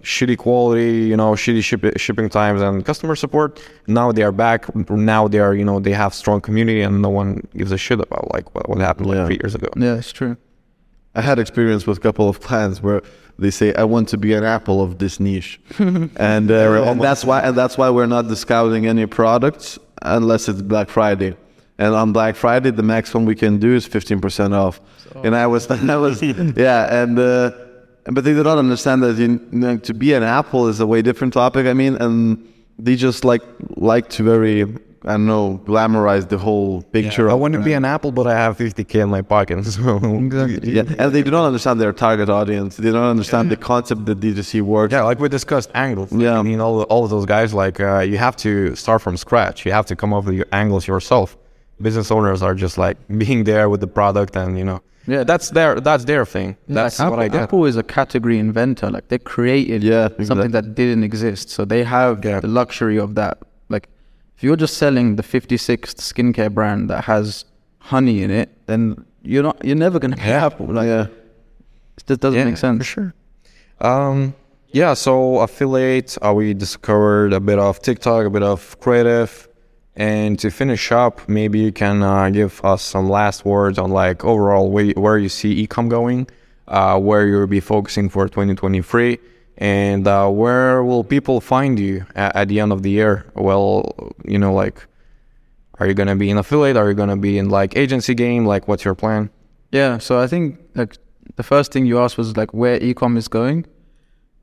[0.03, 4.61] shitty quality you know shitty ship, shipping times and customer support now they are back
[4.91, 8.01] now they are you know they have strong community and no one gives a shit
[8.01, 9.19] about like what, what happened Yeah.
[9.19, 10.37] like three years ago Yeah, it's true.
[11.19, 13.03] I had experience with a couple of clients where
[13.39, 17.25] they say, "I want to be an Apple of this niche," and, uh, and that's
[17.25, 21.37] why and that's why we're not discounting any products unless it's Black Friday.
[21.79, 24.81] And on Black Friday, the maximum we can do is fifteen percent off.
[25.25, 26.23] and I was, I was,
[26.67, 27.51] yeah, and uh,
[28.05, 31.03] but they do not understand that you know, to be an Apple is a way
[31.03, 31.67] different topic.
[31.67, 32.47] I mean, and
[32.79, 33.43] they just like
[33.77, 34.67] like to very,
[35.05, 37.31] I don't know, glamorize the whole picture.
[37.31, 39.65] I want to be an Apple, but I have 50k in my pocket.
[39.65, 40.73] So Exactly.
[40.77, 42.77] yeah, and they do not understand their target audience.
[42.77, 44.93] They don't understand the concept that D2C works.
[44.93, 46.11] Yeah, like we discussed angles.
[46.13, 46.39] Like, Yeah.
[46.39, 49.65] I mean, all, all of those guys, like, uh, you have to start from scratch.
[49.65, 51.37] You have to come up with your angles yourself.
[51.81, 55.23] Business owners are just like being there with the product, and you know, Yeah.
[55.23, 56.57] that's their that's their thing.
[56.69, 57.43] That's like what I Apple, get.
[57.45, 58.91] Apple is a category inventor.
[58.91, 61.51] Like they created Yeah, something that didn't exist.
[61.51, 62.41] So they have Yeah.
[62.41, 63.39] the luxury of that.
[64.39, 67.45] If you're just selling the 56th skincare brand that has
[67.81, 70.47] honey in it, then you're not you're never gonna be Yeah.
[70.47, 70.67] Apple.
[70.67, 71.07] Like yeah,
[71.97, 72.79] it just doesn't Yeah, make sense.
[72.79, 73.15] for sure.
[73.81, 74.35] Um,
[74.69, 79.49] yeah, so affiliate, uh, we discovered a bit of TikTok, a bit of creative.
[79.97, 84.25] And to finish up, maybe you can uh, give us some last words on like
[84.25, 86.29] overall where, where you see ecom going,
[86.69, 89.19] uh, where you'll be focusing for 2023,
[89.59, 93.27] and uh, where will people find you at, at the end of the year?
[93.35, 94.87] Well, you know, like,
[95.79, 96.77] are you gonna be in affiliate?
[96.77, 98.47] Are you gonna be in like agency game?
[98.47, 99.31] Like, what's your plan?
[99.73, 100.97] Yeah, so I think like
[101.37, 103.67] the first thing you asked was like where ecom is going.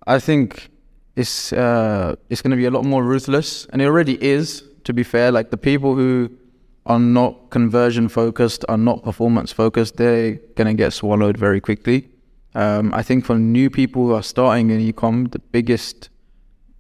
[0.05, 0.69] I think
[1.15, 4.63] it's uh, it's to be a lot more ruthless, and it already is.
[4.83, 6.29] To be fair, like the people who
[6.85, 10.35] are not conversion focused, are not performance focused, they're
[10.67, 12.07] to get swallowed very quickly.
[12.55, 16.09] Um, I think for new people who are starting in ecom, the biggest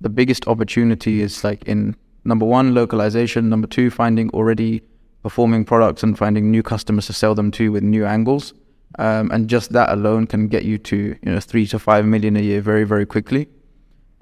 [0.01, 1.95] the biggest opportunity is like in
[2.25, 4.81] number one localization, number two finding already
[5.23, 8.53] performing products and finding new customers to sell them to with new angles.
[8.99, 12.37] Um, and just that alone can get you to you know three to five million
[12.37, 13.47] a year very very quickly.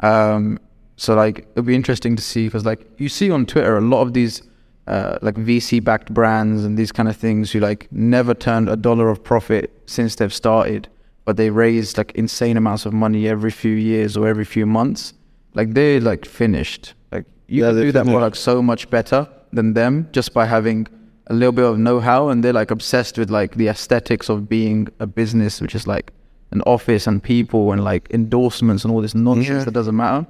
[0.01, 0.60] Um,
[0.95, 4.01] so like it'll be interesting to see because like you see on Twitter a lot
[4.01, 4.41] of these
[4.88, 8.76] uh, like VC backed brands and these kind of things who like never turned a
[8.76, 10.89] dollar of profit since they've started,
[11.26, 15.13] but they raised like insane amounts of money every few years or every few months.
[15.53, 16.93] Like they're like finished.
[17.11, 18.13] Like you Yeah, can do that finished.
[18.13, 20.88] product so much better than them just by having
[21.28, 24.88] a little bit of know-how and they're like obsessed with like the aesthetics of being
[24.99, 26.11] a business which is like
[26.51, 29.63] an office and people and like endorsements and all this nonsense Yeah.
[29.63, 30.28] that doesn't matter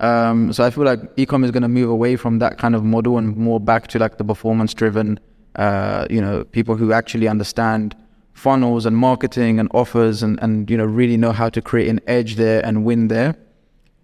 [0.00, 2.84] um, so i feel like ecom is going to move away from that kind of
[2.84, 5.18] model and more back to like the performance driven
[5.56, 7.96] uh, you know people who actually understand
[8.38, 12.00] funnels and marketing and offers and, and you know really know how to create an
[12.06, 13.36] edge there and win there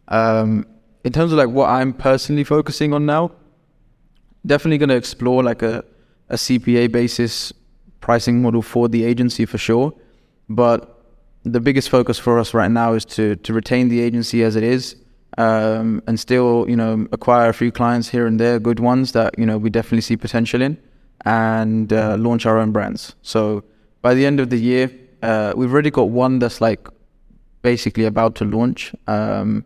[0.09, 0.67] um,
[1.05, 3.31] in terms of like what i'm personally focusing on now
[4.47, 5.85] definitely going to explore like a,
[6.29, 7.53] a CPA basis
[8.01, 9.93] pricing model for the agency for sure.
[10.49, 10.91] But
[11.45, 14.63] the biggest focus for us right now is to to retain the agency as it
[14.63, 14.97] is,
[15.39, 19.39] um, and still you know acquire a few clients here and there, good ones that
[19.39, 20.79] you know we definitely see potential in,
[21.25, 23.15] and uh, launch our own brands.
[23.23, 23.65] So
[24.05, 24.85] by the end of the year,
[25.23, 26.83] uh, we've already got one that's like
[27.63, 28.95] basically about to launch.
[29.07, 29.65] Um,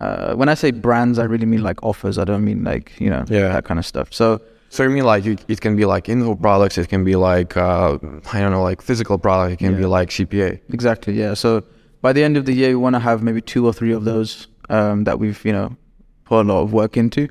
[0.00, 2.18] uh, when I say brands, I really mean like offers.
[2.18, 3.48] I don't mean like you know Yeah.
[3.56, 4.08] that kind of stuff.
[4.12, 7.14] So So you mean like it, it can be like info products, it can be
[7.30, 7.98] like uh,
[8.34, 10.50] I don't know, like physical product, it can be like CPA.
[10.76, 11.34] exactly, yeah.
[11.34, 11.62] So
[12.02, 14.02] by the end of the year, we want to have maybe two or three of
[14.04, 15.68] those um, that we've you know
[16.24, 17.22] put a lot of work into,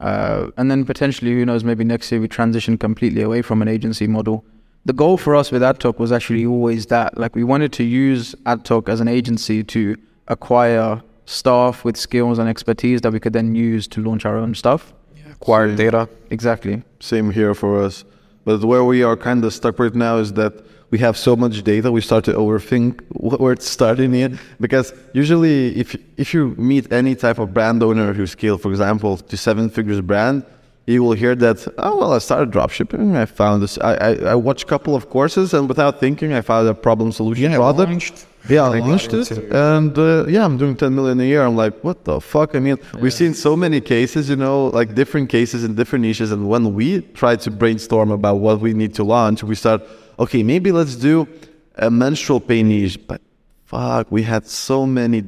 [0.00, 3.68] uh, and then potentially, who knows, maybe next year we transition completely away from an
[3.68, 4.42] agency model.
[4.84, 8.34] The goal for us with AdTok was actually always that, like we wanted to use
[8.46, 9.96] AdTok as an agency to
[10.28, 14.54] acquire staff with skills and expertise that we could then use to launch our own
[14.54, 14.94] stuff.
[15.30, 16.08] Acquired data.
[16.30, 16.82] Exactly.
[17.00, 18.04] Same here for us.
[18.44, 21.62] But where we are kind of stuck right now is that we have so much
[21.64, 24.38] data, we start to overthink wh- where it's starting in.
[24.58, 29.18] Because usually, if if you meet any type of brand owner who scale, for example,
[29.18, 30.44] to seven figures brand,
[30.88, 31.58] you will hear that.
[31.76, 33.14] Oh well, I started dropshipping.
[33.14, 33.78] I found this.
[33.90, 37.12] I I, I watched a couple of courses, and without thinking, I found a problem
[37.12, 37.90] solution product.
[37.90, 38.26] launched.
[38.48, 41.42] Yeah, I launched it, and uh, yeah, I'm doing 10 million a year.
[41.44, 42.54] I'm like, what the fuck?
[42.56, 46.32] I mean, we've seen so many cases, you know, like different cases in different niches.
[46.32, 49.82] And when we try to brainstorm about what we need to launch, we start,
[50.18, 51.28] okay, maybe let's do
[51.76, 52.98] a menstrual pain niche.
[53.06, 53.20] But
[53.66, 55.24] fuck, we had so many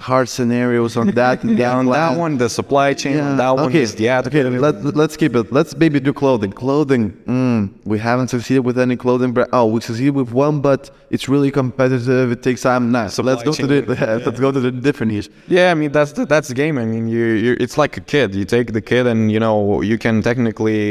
[0.00, 1.42] hard scenarios on that.
[1.44, 2.18] and Yeah, on that plan.
[2.18, 3.18] one, the supply chain.
[3.20, 3.82] on that one okay.
[3.82, 4.26] is the ad.
[4.26, 5.52] Okay, let, let's keep it.
[5.52, 6.52] Let's maybe do clothing.
[6.52, 7.12] Clothing.
[7.26, 9.50] Mm, we haven't succeeded with any clothing brand.
[9.52, 12.32] Oh, we succeeded with one, but it's really competitive.
[12.32, 12.90] It takes time.
[12.90, 13.14] Nice.
[13.14, 13.86] So Supply let's go to chain.
[13.86, 15.30] the let's go to the different niche.
[15.48, 16.78] Yeah, I mean that's the, that's the game.
[16.78, 18.34] I mean, you you it's like a kid.
[18.34, 20.82] You take the kid, and you know you can technically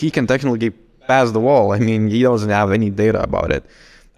[0.00, 0.70] he can technically
[1.08, 1.72] pass the wall.
[1.72, 3.64] I mean, he doesn't have any data about it.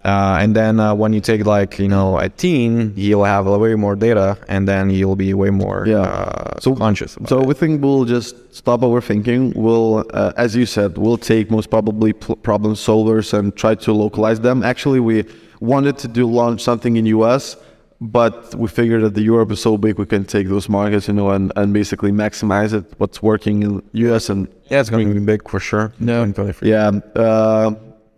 [0.03, 3.75] Uh, and then uh, when you take like you know a teen, he'll have way
[3.75, 5.99] more data, and then he'll be way more Yeah.
[6.01, 7.17] uh, So- conscious.
[7.27, 7.47] So it.
[7.47, 9.55] we think we'll just stop overthinking.
[9.55, 13.93] We'll, uh, as you said, we'll take most probably pl- problem solvers and try to
[13.93, 14.63] localize them.
[14.63, 15.25] Actually, we
[15.59, 17.55] wanted to do launch something in US,
[18.01, 21.13] but we figured that the Europe is so big we can take those markets, you
[21.13, 22.85] know, and, and basically maximize it.
[22.97, 25.93] What's working in US and yeah, it's going to be big for sure.
[25.99, 26.25] No.
[26.25, 26.69] 2023.
[26.69, 27.71] yeah, uh,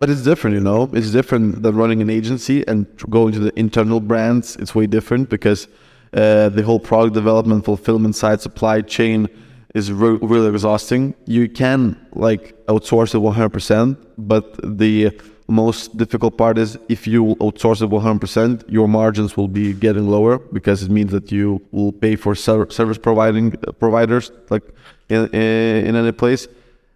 [0.04, 0.90] but it's different, you know.
[0.92, 4.54] It's different than running an agency and going to the internal brands.
[4.56, 5.66] It's way different because
[6.12, 9.30] uh, the whole product development, fulfillment side, supply chain
[9.74, 11.14] is re- really exhausting.
[11.24, 17.80] You can like outsource it 100%, but the most difficult part is if you outsource
[17.80, 22.14] it 100%, your margins will be getting lower because it means that you will pay
[22.14, 24.64] for ser- service providing uh, providers like
[25.08, 26.46] in, in, in any place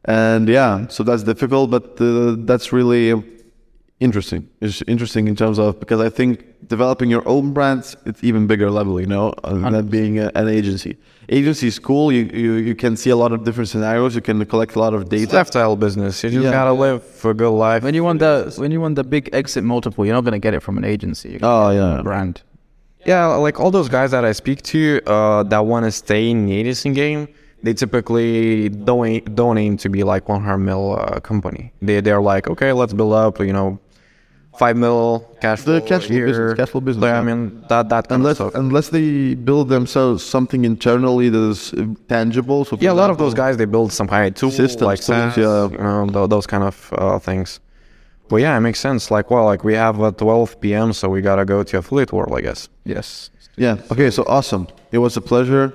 [0.05, 3.13] and yeah so that's difficult but uh, that's really
[4.01, 8.47] interesting it's interesting in terms of because i think developing your own brands it's even
[8.47, 10.97] bigger level you know uh, than being a, an agency
[11.29, 14.45] agency is cool you, you you can see a lot of different scenarios you can
[14.47, 16.23] collect a lot of It's data lifestyle business.
[16.23, 16.53] You just Yeah.
[16.53, 17.83] gotta live a good life.
[17.83, 20.55] When you want the when you want the big exit multiple, you're not gonna get
[20.55, 21.31] it from an agency.
[21.31, 22.43] You're gonna oh get yeah a brand.
[23.05, 26.47] Yeah, like all those guys that I speak to uh, that want to stay in
[26.47, 27.29] the agency game,
[27.63, 31.73] they typically don't aim, don't aim to be like 100 mil uh, company.
[31.83, 33.79] They they're like, okay, let's build up, you know,
[34.59, 37.89] five mil cash flow The cash flow business, cash flow business, Yeah, I mean that
[37.91, 38.61] that kind unless of stuff.
[38.61, 43.19] unless they build themselves something internally that is uh, tangible so Yeah, a lot of
[43.19, 45.69] those guys they build some high tools Systems, like SaaS, yeah.
[45.69, 47.61] you know, tho- those kind of uh, things.
[48.29, 49.11] But yeah, it makes sense.
[49.11, 52.35] Like, well, like we have a 12 p.m., so we gotta go to affiliate world,
[52.37, 52.69] I guess.
[52.85, 53.31] Yes.
[53.57, 55.73] yeah okay so awesome it was a pleasure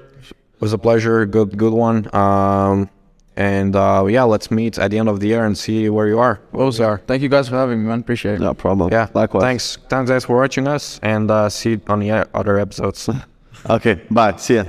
[0.64, 1.26] was a pleasure.
[1.26, 2.14] Good, good one.
[2.16, 2.90] Um,
[3.36, 6.20] and uh, yeah, let's meet at the end of the year and see where you
[6.20, 6.40] are.
[6.54, 8.00] Ozar, thank you guys for having me, man.
[8.00, 8.40] Appreciate it.
[8.40, 12.00] no problem Yeah, likewise Thanks, thanks guys for watching us, and uh, see you on
[12.00, 13.10] the other episodes.
[13.70, 14.62] okay bye see ya